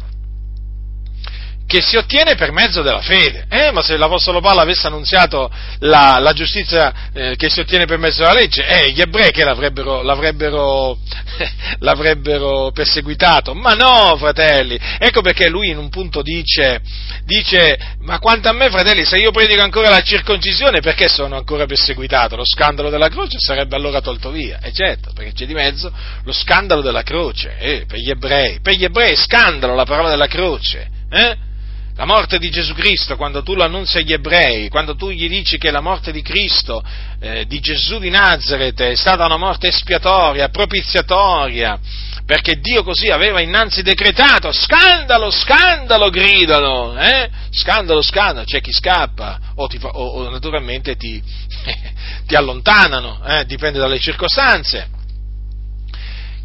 [1.73, 3.47] che si ottiene per mezzo della fede.
[3.49, 7.97] Eh, ma se l'Apostolo Paolo avesse annunziato la, la giustizia eh, che si ottiene per
[7.97, 10.99] mezzo della legge, eh, gli ebrei che l'avrebbero, l'avrebbero,
[11.81, 13.55] l'avrebbero, perseguitato.
[13.55, 16.83] Ma no, fratelli, ecco perché lui in un punto dice,
[17.25, 21.65] dice, ma quanto a me, fratelli, se io predico ancora la circoncisione, perché sono ancora
[21.65, 22.37] perseguitato?
[22.37, 24.59] Lo scandalo della croce sarebbe allora tolto via.
[24.61, 25.91] E certo, perché c'è di mezzo
[26.23, 28.61] lo scandalo della croce, eh, per gli ebrei.
[28.61, 30.87] Per gli ebrei è scandalo la parola della croce.
[31.11, 31.51] Eh?
[31.95, 35.59] La morte di Gesù Cristo, quando tu lo annunzi agli ebrei, quando tu gli dici
[35.59, 36.83] che la morte di Cristo,
[37.21, 41.79] eh, di Gesù di Nazareth, è stata una morte espiatoria, propiziatoria,
[42.25, 47.29] perché Dio così aveva innanzi decretato, scandalo, scandalo, gridano, eh?
[47.51, 51.23] scandalo, scandalo, c'è chi scappa, o, ti, o, o naturalmente ti,
[52.27, 53.45] ti allontanano, eh?
[53.45, 55.01] dipende dalle circostanze.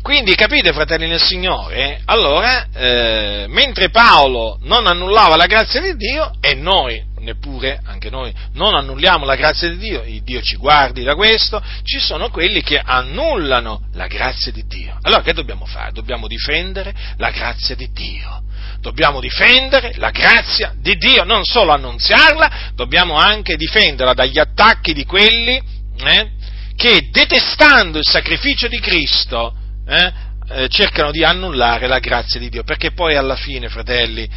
[0.07, 1.99] Quindi capite, fratelli nel Signore?
[2.05, 8.33] Allora, eh, mentre Paolo non annullava la grazia di Dio, e noi neppure, anche noi,
[8.53, 12.61] non annulliamo la grazia di Dio, il Dio ci guardi da questo, ci sono quelli
[12.61, 14.97] che annullano la grazia di Dio.
[15.01, 15.91] Allora che dobbiamo fare?
[15.91, 18.43] Dobbiamo difendere la grazia di Dio.
[18.79, 25.03] Dobbiamo difendere la grazia di Dio, non solo annunziarla, dobbiamo anche difenderla dagli attacchi di
[25.03, 25.61] quelli
[25.97, 26.31] eh,
[26.77, 30.13] che detestando il sacrificio di Cristo eh,
[30.49, 34.29] eh, cercano di annullare la grazia di Dio, perché poi alla fine, fratelli,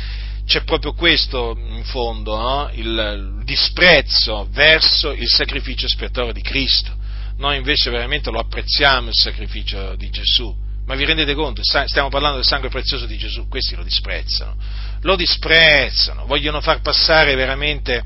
[0.47, 2.71] c'è proprio questo in fondo, no?
[2.73, 6.91] il, disprezzo verso il sacrificio espiatorio di Cristo.
[7.37, 10.55] Noi invece veramente lo apprezziamo il sacrificio di Gesù,
[10.87, 11.63] ma vi rendete conto?
[11.63, 14.57] Stiamo parlando del sangue prezioso di Gesù, questi lo disprezzano,
[15.03, 18.03] lo disprezzano, vogliono far passare veramente,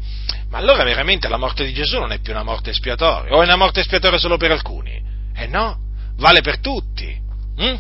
[0.50, 3.44] ma allora veramente la morte di Gesù non è più una morte espiatoria, o è
[3.44, 5.02] una morte espiatoria solo per alcuni?
[5.34, 5.78] Eh no,
[6.16, 7.22] vale per tutti,
[7.56, 7.78] hm?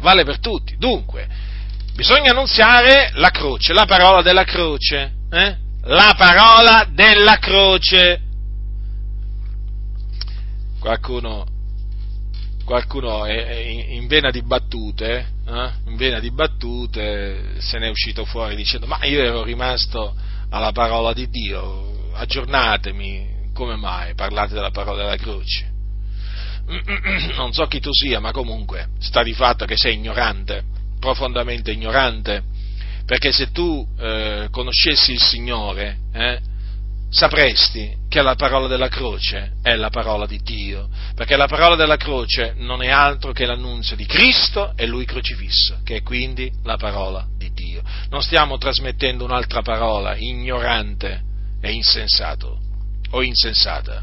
[0.00, 0.76] vale per tutti.
[0.76, 1.28] Dunque,
[1.94, 5.56] bisogna annunziare la croce, la parola della croce, eh?
[5.82, 8.20] la parola della croce.
[10.78, 11.46] Qualcuno
[12.64, 18.56] qualcuno in vena di battute, eh, in vena di battute se ne è uscito fuori
[18.56, 20.14] dicendo ma io ero rimasto
[20.48, 25.73] alla parola di Dio, aggiornatemi, come mai parlate della parola della croce?
[27.36, 30.62] Non so chi tu sia, ma comunque sta di fatto che sei ignorante,
[30.98, 32.42] profondamente ignorante,
[33.06, 36.40] perché se tu eh, conoscessi il Signore, eh,
[37.10, 41.96] sapresti che la parola della croce è la parola di Dio, perché la parola della
[41.96, 46.76] croce non è altro che l'annunzio di Cristo e Lui crocifisso, che è quindi la
[46.76, 47.82] parola di Dio.
[48.08, 51.22] Non stiamo trasmettendo un'altra parola ignorante
[51.60, 52.58] e insensato
[53.10, 54.02] o insensata.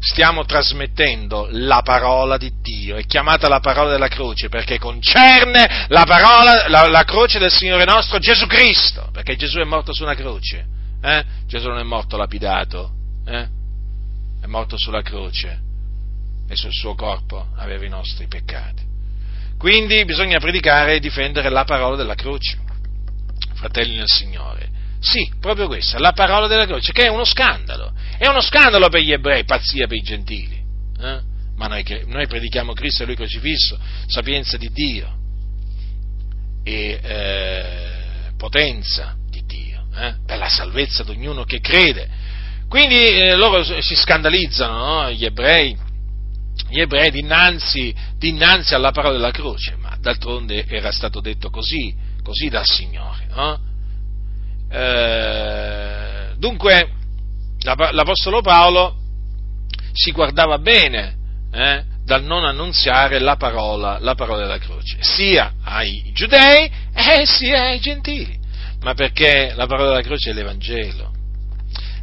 [0.00, 6.04] Stiamo trasmettendo la parola di Dio, è chiamata la parola della croce perché concerne la,
[6.04, 10.14] parola, la, la croce del Signore nostro Gesù Cristo, perché Gesù è morto su una
[10.14, 11.24] croce eh?
[11.46, 12.90] Gesù non è morto lapidato,
[13.26, 13.48] eh?
[14.40, 15.60] è morto sulla croce
[16.48, 18.86] e sul suo corpo aveva i nostri peccati.
[19.56, 22.58] Quindi bisogna predicare e difendere la parola della croce,
[23.54, 24.67] fratelli nel Signore.
[25.00, 27.92] Sì, proprio questa, la parola della croce, che è uno scandalo.
[28.18, 30.56] È uno scandalo per gli ebrei, pazzia per i gentili.
[31.00, 31.20] Eh?
[31.56, 35.16] Ma noi, noi, predichiamo Cristo e Lui crocifisso, sapienza di Dio
[36.64, 39.16] e eh, potenza
[40.00, 42.08] eh, per la salvezza di ognuno che crede.
[42.68, 45.10] Quindi eh, loro si scandalizzano, no?
[45.10, 45.76] gli ebrei,
[46.68, 52.48] gli ebrei dinanzi, dinanzi, alla parola della croce, ma d'altronde era stato detto così, così
[52.48, 53.26] dal Signore.
[53.30, 53.60] No?
[54.70, 56.88] Eh, dunque,
[57.62, 58.96] l'Apostolo Paolo
[59.92, 61.16] si guardava bene
[61.52, 67.64] eh, dal non annunziare la parola, la parola della croce, sia ai giudei eh, sia
[67.64, 68.38] ai gentili
[68.80, 71.12] ma perché la parola della croce è l'Evangelo.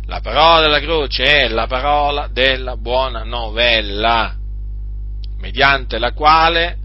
[0.07, 4.35] La parola della croce è la parola della buona novella,
[5.39, 6.77] mediante la quale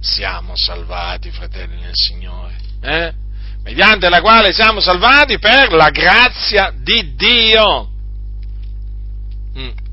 [0.00, 2.56] siamo salvati, fratelli nel Signore.
[2.82, 3.12] Eh?
[3.66, 7.90] Mediante la quale siamo salvati per la grazia di Dio.
[9.58, 9.84] Mm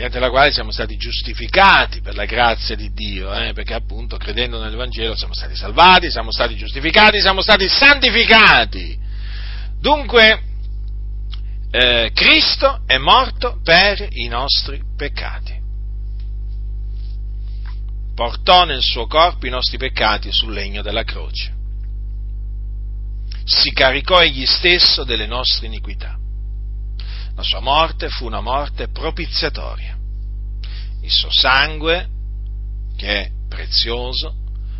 [0.00, 4.60] mediante la quale siamo stati giustificati per la grazia di Dio, eh, perché appunto credendo
[4.60, 8.98] nell'Evangelo siamo stati salvati, siamo stati giustificati, siamo stati santificati.
[9.78, 10.42] Dunque,
[11.70, 15.58] eh, Cristo è morto per i nostri peccati.
[18.14, 21.58] Portò nel suo corpo i nostri peccati sul legno della croce.
[23.44, 26.18] Si caricò egli stesso delle nostre iniquità
[27.40, 29.96] la sua morte fu una morte propiziatoria.
[31.00, 32.06] Il suo sangue,
[32.98, 34.34] che è prezioso,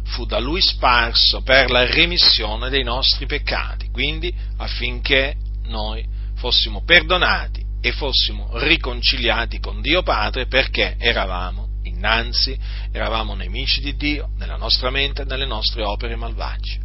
[0.04, 5.36] fu da lui sparso per la remissione dei nostri peccati, quindi affinché
[5.68, 12.58] noi fossimo perdonati e fossimo riconciliati con Dio Padre perché eravamo innanzi,
[12.92, 16.78] eravamo nemici di Dio nella nostra mente e nelle nostre opere malvagie.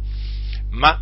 [0.70, 0.98] Ma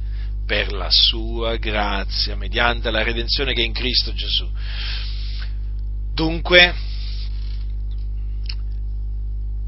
[0.47, 4.49] per la sua grazia, mediante la redenzione che è in Cristo Gesù.
[6.15, 6.75] Dunque,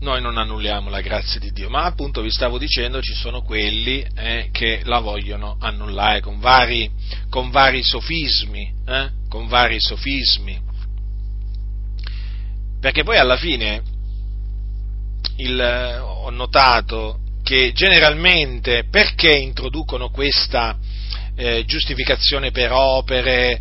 [0.02, 4.04] noi non annulliamo la grazia di Dio, ma appunto vi stavo dicendo ci sono quelli
[4.16, 6.90] eh, che la vogliono annullare con vari,
[7.30, 10.60] con vari sofismi, eh, con vari sofismi.
[12.80, 13.82] Perché poi alla fine
[15.36, 20.78] il, ho notato che generalmente perché introducono questa
[21.36, 23.60] eh, giustificazione per opere,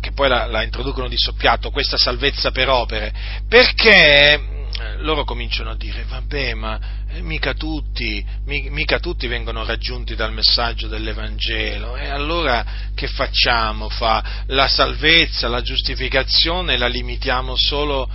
[0.00, 3.10] che poi la, la, introducono di soppiatto, questa salvezza per opere?
[3.48, 4.56] Perché
[4.98, 6.78] loro cominciano a dire, vabbè, ma
[7.10, 12.64] eh, mica, tutti, mica tutti vengono raggiunti dal messaggio dell'Evangelo, e allora
[12.94, 13.88] che facciamo?
[13.88, 18.08] Fa la salvezza, la giustificazione la limitiamo solo,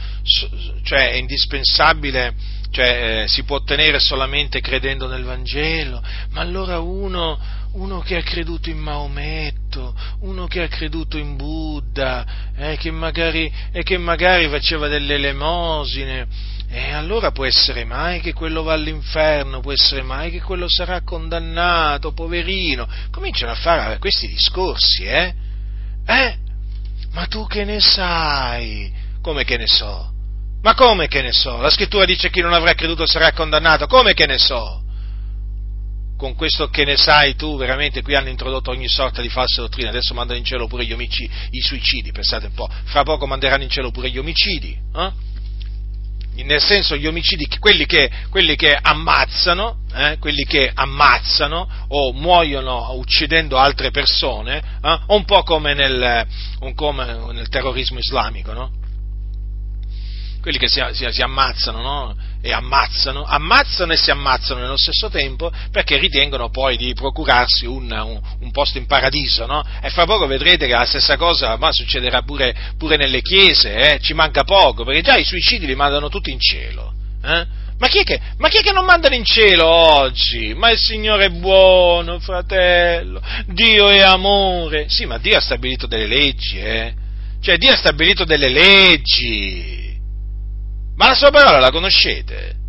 [0.83, 2.33] cioè è indispensabile,
[2.71, 7.39] cioè eh, si può ottenere solamente credendo nel Vangelo, ma allora uno,
[7.73, 13.51] uno che ha creduto in Maometto, uno che ha creduto in Buddha, eh, che magari,
[13.71, 16.27] e che magari faceva delle elemosine,
[16.69, 21.01] e allora può essere mai che quello va all'inferno, può essere mai che quello sarà
[21.01, 22.87] condannato, poverino.
[23.11, 25.33] Cominciano a fare questi discorsi, eh?
[26.05, 26.37] Eh?
[27.11, 28.91] Ma tu che ne sai?
[29.21, 30.11] Come che ne so?
[30.61, 31.57] Ma come che ne so?
[31.57, 34.82] La scrittura dice che chi non avrà creduto sarà condannato, come che ne so?
[36.23, 39.89] Con questo che ne sai tu, veramente qui hanno introdotto ogni sorta di false dottrine,
[39.89, 43.63] adesso mandano in cielo pure gli omicidi, i suicidi, pensate un po', fra poco manderanno
[43.63, 45.11] in cielo pure gli omicidi, eh?
[46.45, 52.93] nel senso gli omicidi, quelli che, quelli che ammazzano, eh, quelli che ammazzano o muoiono
[52.93, 56.25] uccidendo altre persone, eh, un po' come nel,
[56.73, 58.71] come nel terrorismo islamico, no?
[60.43, 62.15] Quelli che si, si, si ammazzano, no?
[62.41, 67.89] E ammazzano, ammazzano e si ammazzano nello stesso tempo perché ritengono poi di procurarsi un,
[67.89, 69.63] un, un posto in paradiso, no?
[69.81, 73.99] E fra poco vedrete che la stessa cosa ma succederà pure, pure nelle chiese, eh?
[74.01, 77.61] Ci manca poco, perché già i suicidi li mandano tutti in cielo, eh?
[77.77, 80.53] Ma chi, che, ma chi, è che, non mandano in cielo oggi?
[80.53, 83.21] Ma il Signore è buono, fratello.
[83.47, 84.85] Dio è amore.
[84.89, 86.93] Sì, ma Dio ha stabilito delle leggi, eh?
[87.41, 89.82] Cioè, Dio ha stabilito delle leggi.
[90.95, 92.61] Ma la sua parola la conoscete?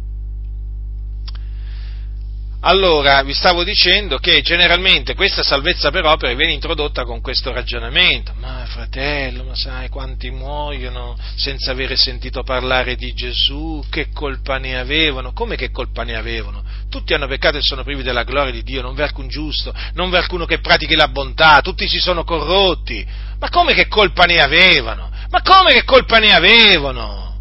[2.67, 8.33] Allora, vi stavo dicendo che generalmente questa salvezza per opere viene introdotta con questo ragionamento.
[8.39, 13.85] Ma fratello, ma sai quanti muoiono senza avere sentito parlare di Gesù?
[13.91, 15.35] Che colpa ne avevano?
[15.35, 16.65] Come che colpa ne avevano?
[16.89, 20.09] Tutti hanno peccato e sono privi della gloria di Dio, non v'è alcun giusto, non
[20.09, 23.07] v'è alcuno che pratichi la bontà, tutti si sono corrotti.
[23.39, 25.11] Ma come che colpa ne avevano?
[25.29, 27.34] Ma come che colpa ne avevano?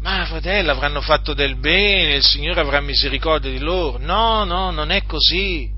[0.00, 3.98] Ma fratello avranno fatto del bene, il Signore avrà misericordia di loro.
[3.98, 5.70] No, no, non è così.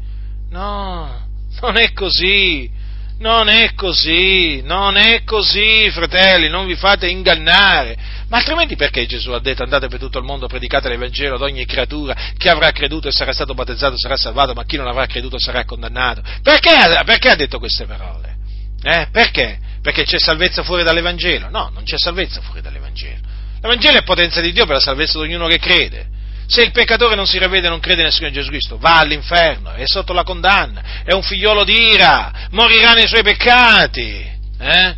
[0.51, 1.27] No,
[1.61, 2.81] non è così.
[3.19, 7.97] Non è così, non è così, fratelli, non vi fate ingannare.
[8.29, 11.65] Ma altrimenti perché Gesù ha detto andate per tutto il mondo, predicate l'Evangelo ad ogni
[11.65, 15.39] creatura, chi avrà creduto e sarà stato battezzato sarà salvato, ma chi non avrà creduto
[15.39, 16.21] sarà condannato?
[16.43, 16.71] Perché,
[17.05, 18.39] perché ha detto queste parole?
[18.83, 19.07] Eh?
[19.13, 19.57] Perché?
[19.81, 21.49] Perché c'è salvezza fuori dall'Evangelo?
[21.49, 23.32] No, non c'è salvezza fuori dall'Evangelo.
[23.63, 26.09] L'Evangelo è potenza di Dio per la salvezza di ognuno che crede.
[26.47, 29.73] Se il peccatore non si ravvede e non crede nel Signore Gesù Cristo, va all'inferno,
[29.73, 34.31] è sotto la condanna, è un figliolo di ira, morirà nei suoi peccati.
[34.59, 34.97] Eh?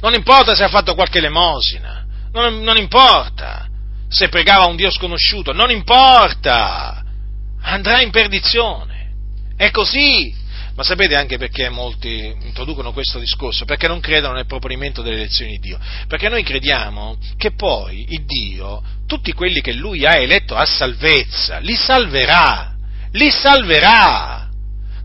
[0.00, 3.68] Non importa se ha fatto qualche elemosina, non, non importa
[4.08, 7.02] se pregava un Dio sconosciuto, non importa,
[7.60, 9.10] andrà in perdizione.
[9.56, 10.34] È così,
[10.74, 13.64] ma sapete anche perché molti introducono questo discorso?
[13.64, 15.78] Perché non credono nel proponimento delle elezioni di Dio.
[16.08, 21.58] Perché noi crediamo che poi il Dio, tutti quelli che Lui ha eletto a salvezza,
[21.58, 22.74] li salverà.
[23.12, 24.48] Li salverà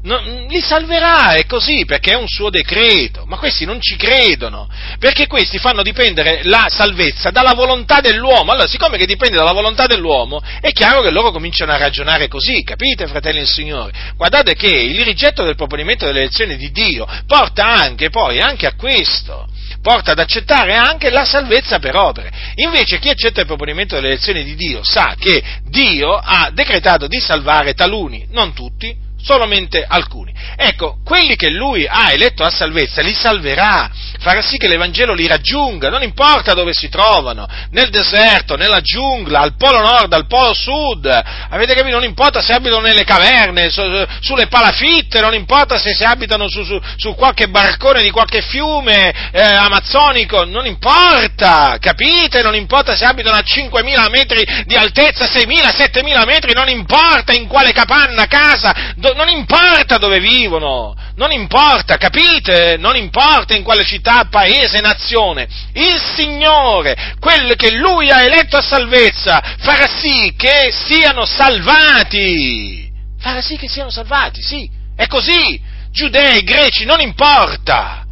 [0.04, 4.70] no, li salverà, è così, perché è un suo decreto, ma questi non ci credono,
[5.00, 9.88] perché questi fanno dipendere la salvezza dalla volontà dell'uomo, allora siccome che dipende dalla volontà
[9.88, 13.94] dell'uomo, è chiaro che loro cominciano a ragionare così, capite fratelli del Signore?
[14.16, 18.76] Guardate che il rigetto del proponimento delle elezioni di Dio porta anche poi anche a
[18.76, 19.48] questo,
[19.82, 22.32] porta ad accettare anche la salvezza per opere.
[22.56, 27.20] Invece chi accetta il proponimento delle elezioni di Dio sa che Dio ha decretato di
[27.20, 30.34] salvare taluni, non tutti, solamente alcuni.
[30.56, 33.92] Ecco, quelli che lui ha eletto a salvezza li salverà,
[34.28, 39.40] farà sì che l'Evangelo li raggiunga, non importa dove si trovano, nel deserto, nella giungla,
[39.40, 41.96] al polo nord, al polo sud, avete capito?
[41.96, 43.82] Non importa se abitano nelle caverne, su,
[44.20, 49.32] sulle palafitte, non importa se si abitano su, su, su qualche barcone di qualche fiume
[49.32, 52.42] eh, amazzonico, non importa, capite?
[52.42, 57.48] Non importa se abitano a 5.000 metri di altezza, 6.000, 7.000 metri, non importa in
[57.48, 62.78] quale capanna, casa, do, non importa dove vivono, non importa, capite?
[62.78, 65.48] Non importa in quale città, paese, nazione.
[65.74, 72.92] Il Signore, quello che Lui ha eletto a salvezza, farà sì che siano salvati.
[73.20, 75.60] Farà sì che siano salvati, sì, è così.
[75.92, 78.06] Giudei, greci, non importa.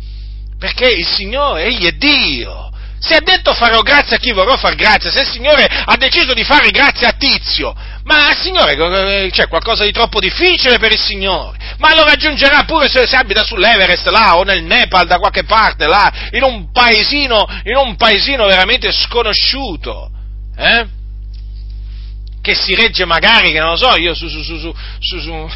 [0.57, 4.73] Perché il Signore, Egli è Dio Se ha detto farò grazia a chi vorrò far
[4.73, 7.75] grazia, se il Signore ha deciso di fare grazia a Tizio,
[8.05, 13.07] ma Signore c'è qualcosa di troppo difficile per il Signore, ma lo raggiungerà pure se,
[13.07, 17.75] se abita sull'Everest là o nel Nepal da qualche parte là, in un paesino, in
[17.75, 20.11] un paesino veramente sconosciuto.
[20.55, 20.85] Eh?
[22.45, 25.49] Che si regge magari, che non lo so, io su, su, su, su, su,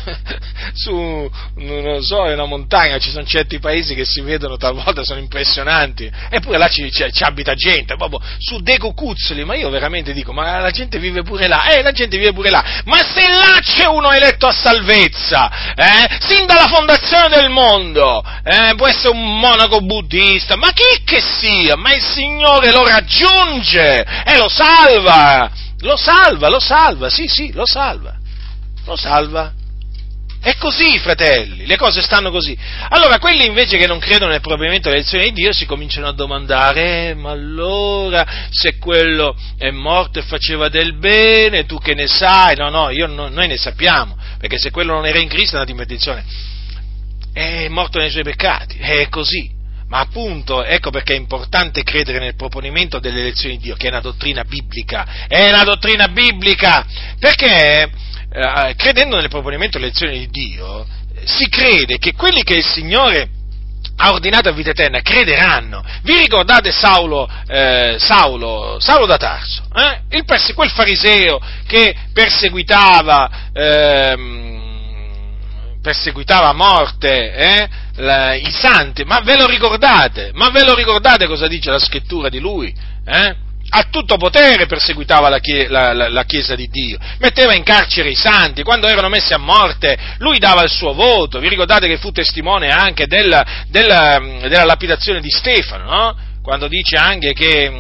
[0.74, 0.92] su
[1.62, 5.20] non lo so, in una montagna ci sono certi paesi che si vedono talvolta, sono
[5.20, 10.14] impressionanti, eppure là ci, ci, ci abita gente, proprio su Deco Cuzzoli, ma io veramente
[10.14, 13.28] dico, ma la gente vive pure là, eh, la gente vive pure là, ma se
[13.28, 19.10] là c'è uno eletto a salvezza, eh, sin dalla fondazione del mondo, eh, può essere
[19.10, 25.68] un monaco buddista, ma chi che sia, ma il Signore lo raggiunge e lo salva,
[25.80, 28.18] lo salva, lo salva, sì, sì, lo salva.
[28.86, 29.54] Lo salva.
[30.42, 32.58] È così, fratelli, le cose stanno così.
[32.90, 37.10] Allora, quelli invece che non credono nel provvedimento dell'elezione di Dio si cominciano a domandare,
[37.10, 42.56] eh, ma allora se quello è morto e faceva del bene, tu che ne sai?
[42.56, 45.72] No, no, no noi ne sappiamo, perché se quello non era in Cristo è andato
[45.72, 46.26] in perdizione.
[47.34, 49.59] È morto nei suoi peccati, è così.
[49.90, 53.90] Ma appunto, ecco perché è importante credere nel proponimento delle elezioni di Dio, che è
[53.90, 55.26] una dottrina biblica.
[55.28, 56.86] È una dottrina biblica!
[57.20, 57.90] Perché
[58.32, 60.86] eh, credendo nel proponimento delle elezioni di Dio,
[61.26, 63.30] si crede che quelli che il Signore
[64.02, 65.84] ha ordinato a vita eterna crederanno.
[66.04, 70.24] Vi ricordate Saulo, eh, Saulo, Saulo da Tarso, eh?
[70.24, 74.59] perse- quel fariseo che perseguitava, ehm,
[75.82, 77.70] perseguitava a morte eh?
[77.96, 80.32] la, i santi, ma ve lo ricordate?
[80.34, 82.74] Ma ve lo ricordate cosa dice la scrittura di lui?
[83.06, 83.36] Eh?
[83.72, 88.16] A tutto potere perseguitava la, la, la, la, Chiesa di Dio, metteva in carcere i
[88.16, 92.12] santi, quando erano messi a morte lui dava il suo voto, vi ricordate che fu
[92.12, 96.18] testimone anche della, della, della lapidazione di Stefano, no?
[96.42, 97.72] quando dice anche che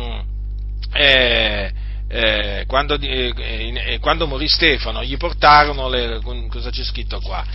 [0.93, 1.72] eh,
[2.12, 6.20] eh, quando, eh, eh, quando, morì Stefano gli portarono, le,
[6.50, 7.45] cosa c'è scritto qua?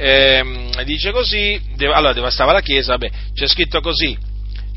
[0.00, 1.60] Eh, dice così,
[1.92, 4.16] allora devastava la chiesa, beh, c'è scritto così,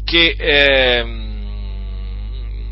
[0.03, 1.05] che eh,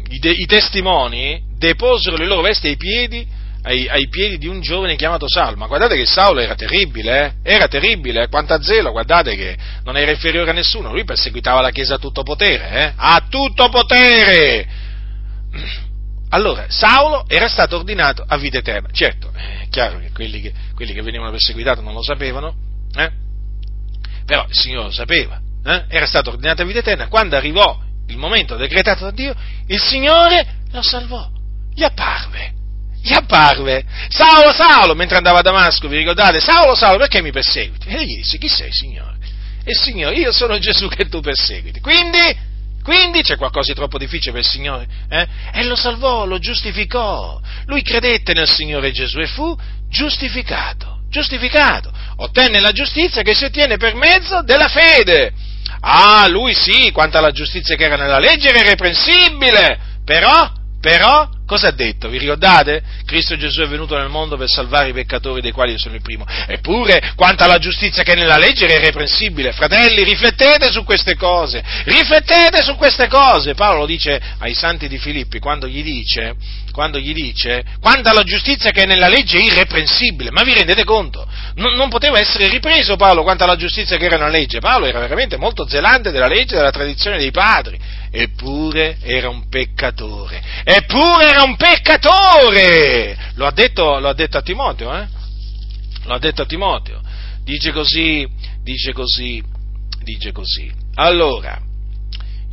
[0.10, 3.26] i, de, i, testimoni deposero le loro vesti ai piedi,
[3.64, 7.54] ai, ai piedi di un giovane chiamato Saulo, ma guardate che Saulo era terribile, eh?
[7.54, 8.28] era terribile, eh?
[8.28, 11.99] quanto a zelo, guardate che non era inferiore a nessuno, lui perseguitava la chiesa a
[11.99, 12.93] tutto potere, eh?
[12.97, 14.68] a tutto potere!
[16.34, 18.88] Allora, Saulo era stato ordinato a vita eterna.
[18.93, 22.56] Certo, è chiaro che quelli che, quelli che venivano perseguitati non lo sapevano,
[22.96, 23.12] eh?
[24.26, 25.40] però il Signore lo sapeva.
[25.64, 25.86] Eh?
[25.90, 27.08] Era stato ordinato a vita eterna.
[27.08, 29.36] Quando arrivò il momento decretato da Dio,
[29.68, 31.30] il Signore lo salvò.
[31.72, 32.54] Gli apparve.
[33.00, 33.86] Gli apparve.
[34.10, 36.40] Saulo, Saulo, mentre andava a Damasco, vi ricordate?
[36.40, 37.88] Saulo, Saulo, perché mi perseguiti?
[37.88, 39.18] E gli disse, chi sei, Signore?
[39.64, 41.80] E il Signore, io sono Gesù che tu perseguiti.
[41.80, 42.50] Quindi
[42.82, 44.88] quindi c'è qualcosa di troppo difficile per il Signore?
[45.08, 45.28] Eh?
[45.54, 47.40] E lo salvò, lo giustificò.
[47.66, 49.56] Lui credette nel Signore Gesù e fu
[49.92, 51.02] giustificato.
[51.10, 51.92] Giustificato.
[52.18, 55.34] Ottenne la giustizia che si ottiene per mezzo della fede.
[55.82, 59.78] Ah, lui sì, quanto alla giustizia che era nella legge era irreprensibile.
[60.06, 62.08] Però, però, Cosa ha detto?
[62.08, 62.82] Vi ricordate?
[63.06, 66.02] Cristo Gesù è venuto nel mondo per salvare i peccatori dei quali io sono il
[66.02, 66.26] primo.
[66.48, 69.52] Eppure, quanto alla giustizia che è nella legge era irreprensibile.
[69.52, 71.62] Fratelli, riflettete su queste cose.
[71.84, 73.54] Riflettete su queste cose.
[73.54, 76.36] Paolo dice ai santi di Filippi quando gli dice,
[76.72, 80.32] quando gli dice, quanto alla giustizia che è nella legge è irreprensibile.
[80.32, 81.28] Ma vi rendete conto?
[81.56, 84.60] Non, non poteva essere ripreso Paolo quanto alla giustizia che era nella legge.
[84.60, 87.80] Paolo era veramente molto zelante della legge e della tradizione dei padri
[88.14, 93.18] eppure era un peccatore, eppure era un peccatore!
[93.36, 95.08] Lo ha detto, lo ha detto a Timoteo, eh?
[96.04, 97.02] Lo ha detto a Timoteo.
[97.44, 98.28] Dice così,
[98.62, 99.42] dice così,
[100.04, 100.70] dice così.
[100.96, 101.60] Allora,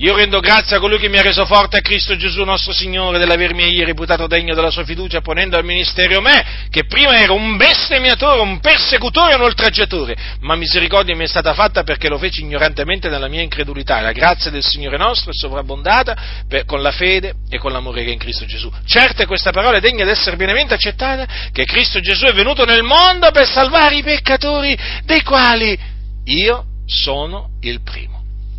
[0.01, 3.19] io rendo grazie a colui che mi ha reso forte a Cristo Gesù nostro Signore
[3.19, 7.57] dell'avermi egli reputato degno della sua fiducia ponendo al ministero me, che prima ero un
[7.57, 13.09] bestemmiatore, un persecutore un oltraggiatore, ma misericordia mi è stata fatta perché lo feci ignorantemente
[13.09, 14.01] nella mia incredulità.
[14.01, 18.11] La grazia del Signore nostro è sovrabbondata per, con la fede e con l'amore che
[18.11, 18.71] è in Cristo Gesù.
[18.87, 22.65] Certo è questa parola è degna di essere pienamente accettata, che Cristo Gesù è venuto
[22.65, 25.77] nel mondo per salvare i peccatori, dei quali
[26.23, 28.18] io sono il primo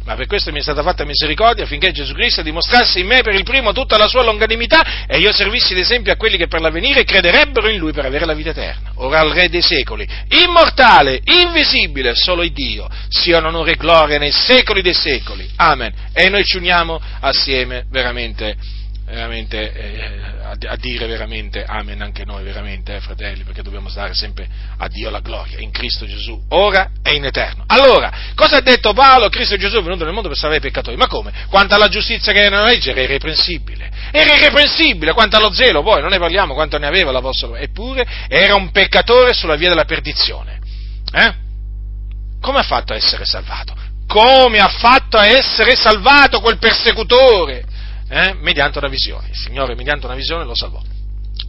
[0.09, 3.35] ma per questo mi è stata fatta misericordia affinché Gesù Cristo dimostrasse in me per
[3.35, 7.03] il primo tutta la sua longanimità e io servissi d'esempio a quelli che per l'avvenire
[7.03, 8.93] crederebbero in Lui per avere la vita eterna.
[8.95, 14.81] Ora al Re dei secoli, immortale, invisibile, solo Dio, siano onore e gloria nei secoli
[14.81, 15.47] dei secoli.
[15.57, 15.93] Amen.
[16.11, 18.57] E noi ci uniamo assieme veramente,
[19.09, 24.13] veramente eh, a, a, dire veramente amen anche noi, veramente, eh, fratelli, perché dobbiamo dare
[24.13, 27.63] sempre a Dio la gloria, in Cristo Gesù, ora e in eterno.
[27.67, 29.29] Allora, cosa ha detto Paolo?
[29.29, 30.95] Cristo Gesù è venuto nel mondo per salvare i peccatori.
[30.95, 31.33] Ma come?
[31.49, 33.89] Quanto alla giustizia che era nella legge era irreprensibile.
[34.11, 38.55] Era irreprensibile, quanto allo zelo, poi non ne parliamo quanto ne aveva l'Apostolo, eppure era
[38.55, 40.59] un peccatore sulla via della perdizione.
[41.11, 41.33] Eh?
[42.39, 43.75] Come ha fatto a essere salvato?
[44.07, 47.68] Come ha fatto a essere salvato quel persecutore?
[48.09, 48.35] Eh?
[48.41, 49.27] Mediante una visione.
[49.29, 50.81] Il Signore, mediante una visione, lo salvò.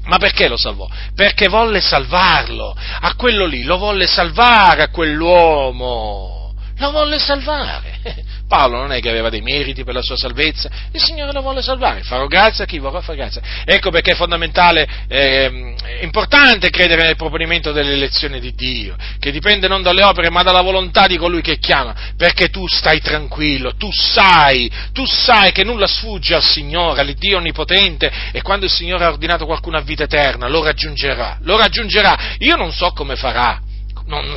[0.04, 0.88] Ma perché lo salvò?
[1.14, 2.74] Perché volle salvarlo.
[3.00, 6.39] A quello lì lo volle salvare, a quell'uomo.
[6.80, 7.98] Lo volle salvare.
[8.48, 11.62] Paolo non è che aveva dei meriti per la sua salvezza, il Signore lo vuole
[11.62, 13.40] salvare, farò grazia a chi vorrà fare grazia.
[13.64, 19.68] Ecco perché è fondamentale, eh, importante credere nel proponimento delle elezioni di Dio, che dipende
[19.68, 23.92] non dalle opere ma dalla volontà di colui che chiama, perché tu stai tranquillo, tu
[23.92, 29.10] sai, tu sai che nulla sfugge al Signore, all'Iddio Onnipotente, e quando il Signore ha
[29.10, 32.18] ordinato qualcuno a vita eterna, lo raggiungerà, lo raggiungerà.
[32.38, 33.60] Io non so come farà,
[34.06, 34.36] non,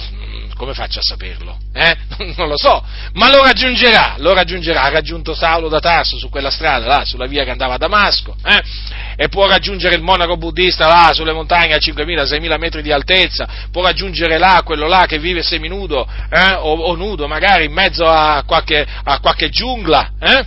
[0.56, 1.58] come faccio a saperlo?
[1.74, 1.96] Eh?
[2.36, 6.50] Non lo so, ma lo raggiungerà, lo raggiungerà, ha raggiunto Saulo da Tarso su quella
[6.50, 8.62] strada, là, sulla via che andava a Damasco, eh?
[9.16, 13.84] e può raggiungere il monaco buddista là, sulle montagne a 5.000-6.000 metri di altezza, può
[13.84, 16.54] raggiungere là, quello là che vive seminudo, eh?
[16.54, 20.46] o, o, nudo, magari in mezzo a qualche, a qualche giungla, eh?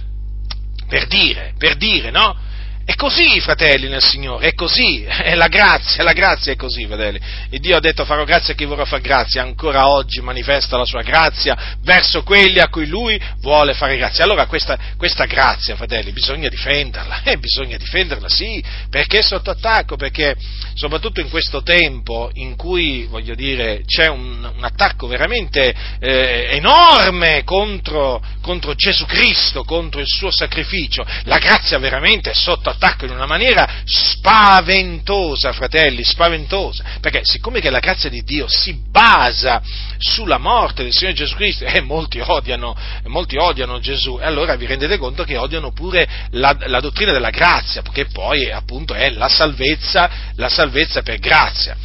[0.89, 2.45] per dire, per dire, no?
[2.87, 7.19] È così, fratelli nel Signore, è così, è la grazia, la grazia è così, fratelli.
[7.51, 10.85] Il Dio ha detto farò grazia a chi vorrà fare grazia, ancora oggi manifesta la
[10.85, 14.23] sua grazia verso quelli a cui Lui vuole fare grazia.
[14.23, 19.97] Allora questa, questa grazia, fratelli, bisogna difenderla, eh, bisogna difenderla, sì, perché è sotto attacco,
[19.97, 20.37] perché
[20.75, 27.43] soprattutto in questo tempo in cui, voglio dire, c'è un, un attacco veramente eh, enorme
[27.43, 33.11] contro, contro Gesù Cristo, contro il suo sacrificio, la grazia veramente è sotto attacco in
[33.11, 39.61] una maniera spaventosa, fratelli, spaventosa, perché siccome che la grazia di Dio si basa
[39.99, 44.67] sulla morte del Signore Gesù Cristo e molti odiano, molti odiano Gesù, e allora vi
[44.67, 49.29] rendete conto che odiano pure la, la dottrina della grazia, che poi appunto è la
[49.29, 51.77] salvezza, la salvezza per grazia.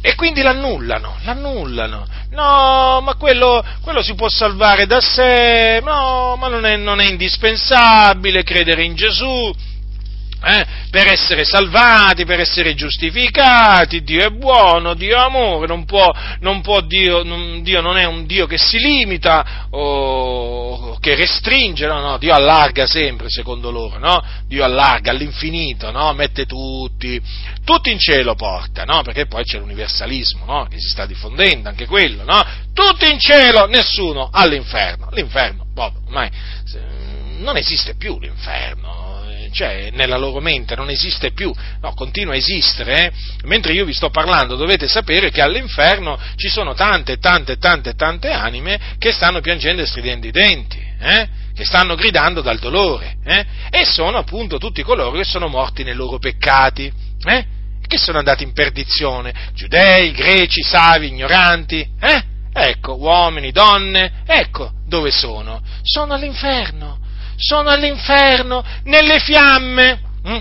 [0.00, 2.06] E quindi l'annullano, l'annullano.
[2.30, 7.08] No, ma quello, quello, si può salvare da sé, no, ma non è, non è
[7.08, 9.52] indispensabile credere in Gesù
[10.44, 16.12] eh, per essere salvati, per essere giustificati, Dio è buono, Dio è amore, non può,
[16.40, 21.86] non può Dio, non, Dio, non è un Dio che si limita o che restringe,
[21.86, 24.22] no, no, Dio allarga sempre secondo loro, no?
[24.46, 26.12] Dio allarga all'infinito, no?
[26.12, 27.20] Mette tutti,
[27.64, 29.02] tutti in cielo porta, no?
[29.02, 30.66] Perché poi c'è l'universalismo, no?
[30.68, 32.44] Che si sta diffondendo, anche quello, no?
[32.72, 36.30] Tutti in cielo, nessuno all'inferno, l'inferno, boh, ormai
[37.38, 39.07] non esiste più l'inferno,
[39.50, 43.12] cioè nella loro mente non esiste più, no, continua a esistere, eh?
[43.44, 48.30] mentre io vi sto parlando dovete sapere che all'inferno ci sono tante, tante, tante, tante
[48.30, 51.28] anime che stanno piangendo e stridendo i denti, eh?
[51.54, 53.44] che stanno gridando dal dolore, eh?
[53.70, 56.92] e sono appunto tutti coloro che sono morti nei loro peccati,
[57.24, 57.46] eh?
[57.86, 62.24] che sono andati in perdizione, giudei, greci, savi, ignoranti, eh?
[62.52, 67.06] ecco, uomini, donne, ecco dove sono, sono all'inferno
[67.38, 70.00] sono all'inferno, nelle fiamme.
[70.26, 70.38] Mm?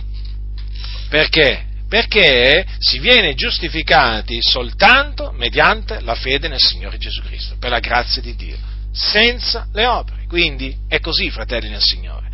[1.10, 1.66] Perché?
[1.88, 8.22] Perché si viene giustificati soltanto mediante la fede nel Signore Gesù Cristo, per la grazia
[8.22, 8.58] di Dio,
[8.92, 10.26] senza le opere.
[10.28, 12.26] Quindi è così, fratelli nel Signore.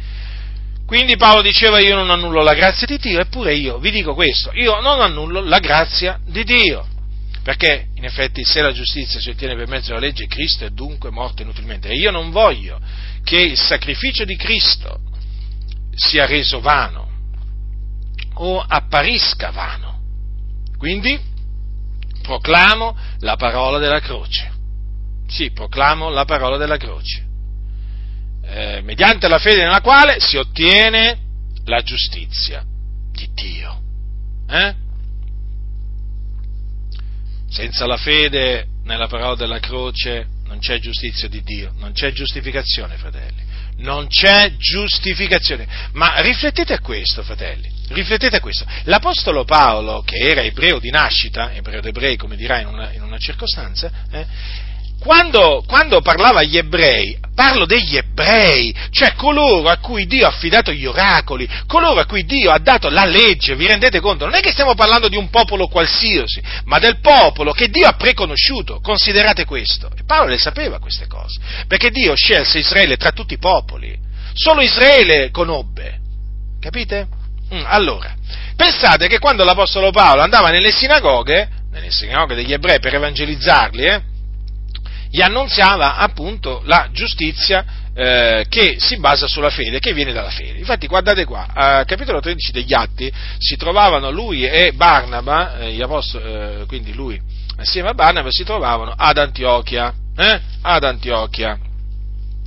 [0.85, 4.52] Quindi Paolo diceva io non annullo la grazia di Dio, eppure io vi dico questo,
[4.53, 6.88] io non annullo la grazia di Dio.
[7.44, 11.11] Perché in effetti se la giustizia si ottiene per mezzo della legge, Cristo è dunque
[11.11, 11.90] morto inutilmente.
[11.90, 12.80] E io non voglio
[13.24, 15.02] che il sacrificio di Cristo
[15.94, 17.10] sia reso vano
[18.36, 19.99] o apparisca vano.
[20.78, 21.20] Quindi
[22.22, 24.52] proclamo la parola della croce.
[25.28, 27.26] Sì, proclamo la parola della croce.
[28.45, 31.20] Eh, mediante la fede nella quale si ottiene
[31.65, 32.64] la giustizia
[33.11, 33.82] di Dio.
[34.48, 34.76] Eh?
[37.54, 42.98] Senza la fede nella parola della croce non c'è giustizia di Dio, non c'è giustificazione,
[42.98, 43.44] fratelli,
[43.78, 45.68] non c'è giustificazione.
[45.92, 48.66] Ma riflettete a questo, fratelli, riflettete a questo.
[48.86, 53.20] L'Apostolo Paolo, che era ebreo di nascita, ebreo d'ebrei, come dirà in una, in una
[53.20, 54.26] circostanza, eh,
[55.04, 60.72] quando, quando, parlava agli ebrei, parlo degli ebrei, cioè coloro a cui Dio ha affidato
[60.72, 64.24] gli oracoli, coloro a cui Dio ha dato la legge, vi rendete conto?
[64.24, 67.94] Non è che stiamo parlando di un popolo qualsiasi, ma del popolo che Dio ha
[67.94, 69.92] preconosciuto, considerate questo.
[69.98, 73.94] E Paolo le sapeva queste cose, perché Dio scelse Israele tra tutti i popoli,
[74.34, 76.00] solo Israele conobbe,
[76.62, 77.08] capite?
[77.54, 78.16] Mm, allora,
[78.56, 84.02] Pensate che quando l'Apostolo Paolo andava nelle sinagoghe, nelle sinagoghe degli ebrei per evangelizzarli, eh,
[85.14, 87.64] gli annunziava appunto la giustizia
[87.94, 90.57] eh, che si basa sulla fede, che viene dalla fede.
[90.57, 96.23] Infatti guardate qua, a capitolo 13 degli Atti si trovavano lui e Barnaba, eh, apostoli,
[96.23, 97.22] eh, quindi lui
[97.57, 100.41] assieme a Barnaba si trovavano ad Antiochia, eh?
[100.64, 101.60] ad Antiochia.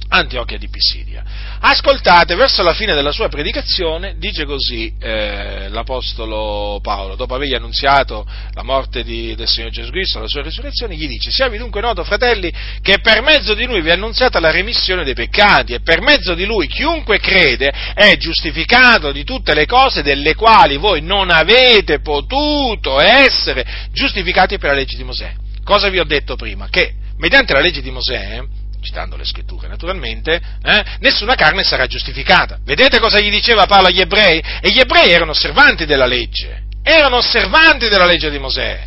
[0.09, 1.25] Antiochia di Pisidia.
[1.61, 8.27] Ascoltate, verso la fine della sua predicazione, dice così eh, l'Apostolo Paolo, dopo avergli annunziato
[8.53, 12.05] la morte di, del Signore Gesù Cristo, la sua risurrezione, gli dice, siavi dunque noto,
[12.05, 16.01] fratelli, che per mezzo di Lui vi è annunziata la remissione dei peccati e per
[16.01, 21.31] mezzo di Lui chiunque crede è giustificato di tutte le cose delle quali voi non
[21.31, 25.35] avete potuto essere giustificati per la legge di Mosè.
[25.65, 26.69] Cosa vi ho detto prima?
[26.69, 28.41] Che mediante la legge di Mosè
[28.87, 32.59] citando le scritture naturalmente, eh, nessuna carne sarà giustificata.
[32.63, 34.39] Vedete cosa gli diceva Paolo agli ebrei?
[34.39, 38.87] E gli ebrei erano osservanti della legge, erano osservanti della legge di Mosè.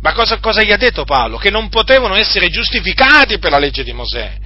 [0.00, 1.36] Ma cosa, cosa gli ha detto Paolo?
[1.36, 4.38] Che non potevano essere giustificati per la legge di Mosè.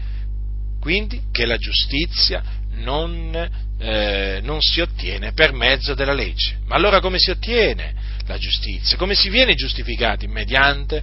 [0.80, 2.42] Quindi che la giustizia
[2.74, 3.34] non,
[3.78, 6.58] eh, non si ottiene per mezzo della legge.
[6.66, 7.94] Ma allora come si ottiene
[8.26, 8.96] la giustizia?
[8.96, 10.26] Come si viene giustificati?
[10.26, 11.02] Mediante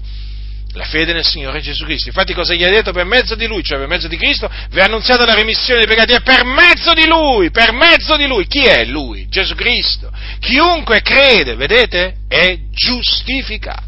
[0.73, 2.10] la fede nel Signore Gesù Cristo.
[2.10, 2.91] Infatti cosa gli ha detto?
[2.91, 5.88] Per mezzo di Lui, cioè per mezzo di Cristo, vi ha annunziata la remissione dei
[5.88, 8.48] peccati e per mezzo di Lui, per mezzo di Lui.
[8.48, 9.27] Chi è Lui?
[9.27, 10.11] Gesù Cristo.
[10.39, 13.85] Chiunque crede, vedete, è giustificato.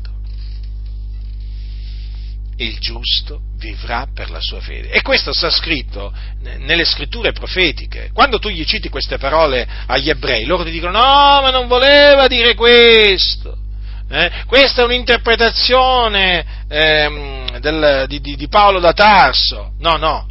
[2.57, 4.89] Il giusto vivrà per la sua fede.
[4.89, 8.09] E questo sta scritto nelle scritture profetiche.
[8.13, 12.27] Quando tu gli citi queste parole agli ebrei, loro ti dicono no, ma non voleva
[12.27, 13.67] dire questo.
[14.11, 14.31] Eh?
[14.47, 19.73] Questa è un'interpretazione ehm, del, di, di, Paolo da Tarso.
[19.79, 20.27] No, no,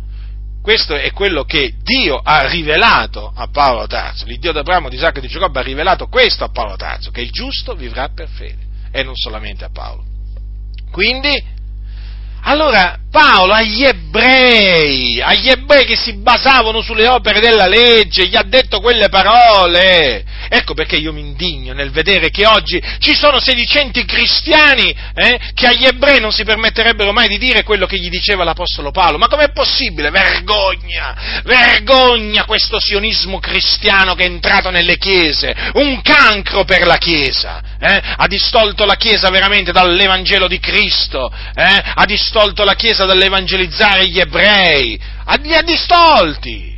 [0.61, 4.27] questo è quello che Dio ha rivelato a Paolo da Tarso.
[4.27, 7.21] L'Iddio d'Abramo, di Isacco e di Giacobbe ha rivelato questo a Paolo da Tarso, che
[7.21, 10.05] il giusto vivrà per fede, e non solamente a Paolo.
[10.91, 11.57] Quindi,
[12.43, 18.43] allora Paolo agli ebrei, agli ebrei che si basavano sulle opere della legge, gli ha
[18.43, 20.25] detto quelle parole.
[20.49, 25.67] Ecco perché io mi indigno nel vedere che oggi ci sono sedicenti cristiani eh, che
[25.67, 29.19] agli ebrei non si permetterebbero mai di dire quello che gli diceva l'Apostolo Paolo.
[29.19, 30.11] Ma com'è possibile?
[30.11, 31.43] Vergogna!
[31.45, 37.63] Vergogna questo sionismo cristiano che è entrato nelle chiese, un cancro per la Chiesa.
[37.79, 38.03] Eh?
[38.17, 41.83] Ha distolto la Chiesa veramente dall'Evangelo di Cristo, eh?
[41.95, 45.01] ha distolto la Chiesa dall'evangelizzare gli ebrei,
[45.43, 46.77] li ha distolti,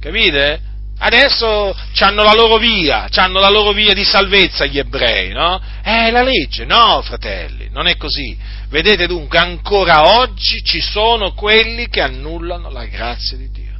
[0.00, 0.70] capite?
[1.04, 5.60] Adesso hanno la loro via, hanno la loro via di salvezza gli ebrei, no?
[5.82, 8.38] È la legge, no, fratelli, non è così.
[8.68, 13.72] Vedete dunque, ancora oggi ci sono quelli che annullano la grazia di Dio.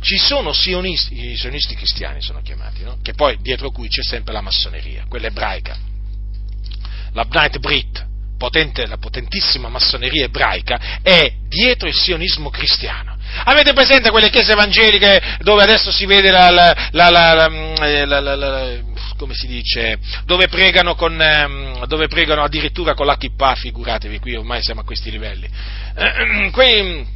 [0.00, 2.98] Ci sono sionisti, i sionisti cristiani sono chiamati, no?
[3.02, 5.78] Che poi dietro cui c'è sempre la massoneria, quella ebraica,
[7.14, 13.15] la Bnait Brit, potente, la potentissima massoneria ebraica è dietro il sionismo cristiano.
[13.44, 18.80] Avete presente quelle chiese evangeliche dove adesso si vede la, la, la, la
[19.16, 24.36] come si dice, dove pregano, con, ehm, dove pregano addirittura con la kippah, figuratevi, qui
[24.36, 25.48] ormai siamo a questi livelli.
[26.52, 27.06] Quei,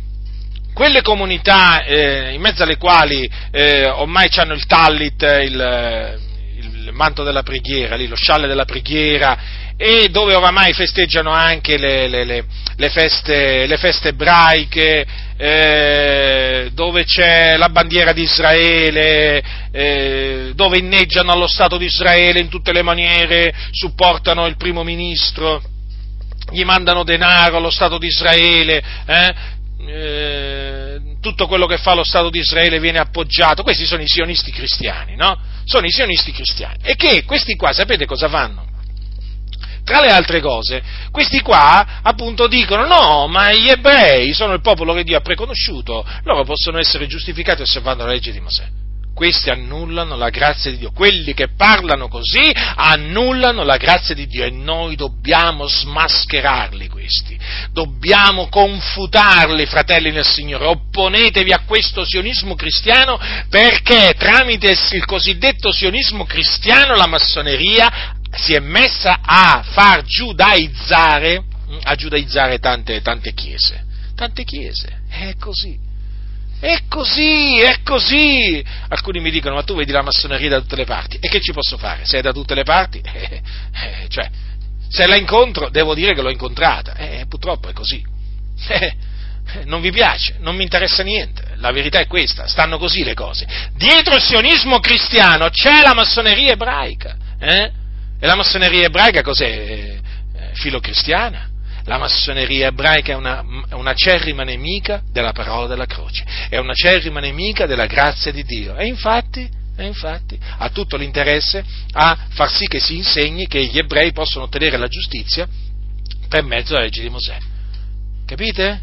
[0.72, 6.18] quelle comunità eh, in mezzo alle quali eh, ormai hanno il tallit, il,
[6.56, 9.38] il manto della preghiera, lì, lo scialle della preghiera,
[9.82, 12.44] e dove oramai festeggiano anche le, le, le,
[12.76, 15.06] le feste, feste, ebraiche,
[15.38, 19.42] eh, dove c'è la bandiera di Israele,
[19.72, 25.62] eh, dove inneggiano allo Stato di Israele in tutte le maniere, supportano il primo ministro,
[26.50, 29.34] gli mandano denaro allo Stato di Israele, eh,
[29.88, 33.62] eh, tutto quello che fa lo Stato di Israele viene appoggiato.
[33.62, 35.38] Questi sono i sionisti cristiani, no?
[35.64, 36.76] Sono i sionisti cristiani.
[36.82, 38.68] E che questi qua, sapete cosa fanno?
[39.90, 40.80] Tra le altre cose,
[41.10, 46.06] questi qua appunto dicono no, ma gli ebrei sono il popolo che Dio ha preconosciuto,
[46.22, 48.68] loro possono essere giustificati osservando la legge di Mosè.
[49.12, 54.44] Questi annullano la grazia di Dio, quelli che parlano così annullano la grazia di Dio
[54.44, 57.36] e noi dobbiamo smascherarli questi,
[57.72, 63.18] dobbiamo confutarli, fratelli nel Signore, opponetevi a questo sionismo cristiano
[63.48, 71.44] perché tramite il cosiddetto sionismo cristiano la massoneria si è messa a far giudaizzare,
[71.82, 73.84] a giudaizzare tante, tante chiese.
[74.14, 75.88] Tante chiese, è così.
[76.60, 78.62] È così, è così.
[78.88, 81.16] Alcuni mi dicono, ma tu vedi la massoneria da tutte le parti.
[81.18, 82.04] E che ci posso fare?
[82.04, 83.42] Se è da tutte le parti, eh,
[83.72, 84.28] eh, cioè,
[84.88, 86.94] se la incontro, devo dire che l'ho incontrata.
[86.96, 88.04] Eh, purtroppo è così.
[89.52, 91.54] Eh, non vi piace, non mi interessa niente.
[91.56, 93.48] La verità è questa, stanno così le cose.
[93.74, 97.72] Dietro il sionismo cristiano c'è la massoneria ebraica Eh?
[98.20, 99.46] E la massoneria ebraica cos'è?
[99.46, 100.00] Eh,
[100.52, 101.48] filocristiana.
[101.84, 107.20] La massoneria ebraica è una, una cerrima nemica della parola della croce, è una cerrima
[107.20, 108.76] nemica della grazia di Dio.
[108.76, 113.78] E infatti, e infatti ha tutto l'interesse a far sì che si insegni che gli
[113.78, 115.48] ebrei possono ottenere la giustizia
[116.28, 117.38] per mezzo della legge di Mosè.
[118.26, 118.82] Capite?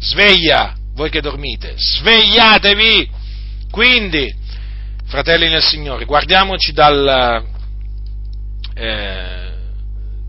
[0.00, 3.10] Sveglia, voi che dormite, svegliatevi!
[3.70, 4.34] Quindi,
[5.04, 7.46] fratelli nel Signore, guardiamoci dal,
[8.74, 9.50] eh,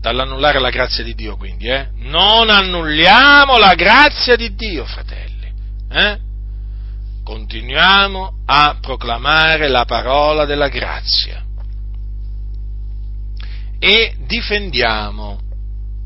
[0.00, 1.88] dall'annullare la grazia di Dio, quindi, eh?
[1.96, 5.52] Non annulliamo la grazia di Dio, fratelli.
[5.90, 6.18] Eh?
[7.22, 11.44] Continuiamo a proclamare la parola della grazia
[13.78, 15.40] e difendiamo,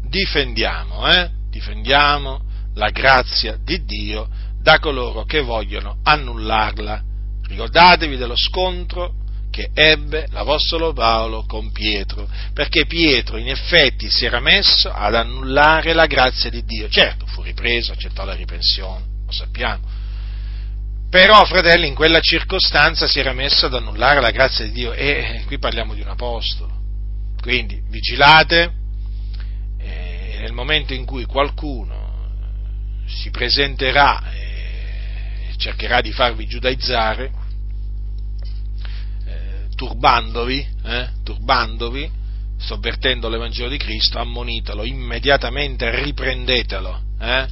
[0.08, 1.30] difendiamo, eh?
[1.50, 2.40] difendiamo
[2.74, 4.28] la grazia di Dio
[4.60, 7.02] da coloro che vogliono annullarla.
[7.46, 9.12] Ricordatevi dello scontro
[9.56, 15.94] che ebbe l'Apostolo Paolo con Pietro, perché Pietro in effetti si era messo ad annullare
[15.94, 16.90] la grazia di Dio.
[16.90, 19.88] Certo, fu ripreso, accettò la riprensione, lo sappiamo.
[21.08, 25.44] Però, fratelli, in quella circostanza si era messo ad annullare la grazia di Dio e
[25.46, 26.74] qui parliamo di un apostolo.
[27.40, 28.70] Quindi vigilate
[29.78, 32.28] e nel momento in cui qualcuno
[33.06, 37.35] si presenterà e cercherà di farvi giudaizzare,
[39.76, 42.10] turbandovi, eh, turbandovi,
[42.58, 47.46] sovvertendo l'Evangelo di Cristo, ammonitelo, immediatamente riprendetelo eh,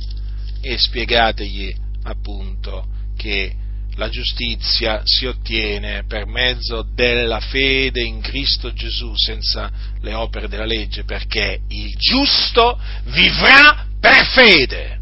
[0.63, 1.73] e spiegategli
[2.05, 2.87] appunto
[3.17, 3.55] che
[3.97, 9.71] la giustizia si ottiene per mezzo della fede in Cristo Gesù senza
[10.01, 15.01] le opere della legge, perché il giusto vivrà per fede.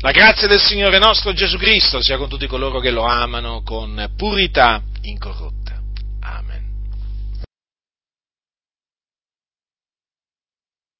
[0.00, 4.12] La grazia del Signore nostro Gesù Cristo sia con tutti coloro che lo amano con
[4.16, 5.57] purità incorrotta.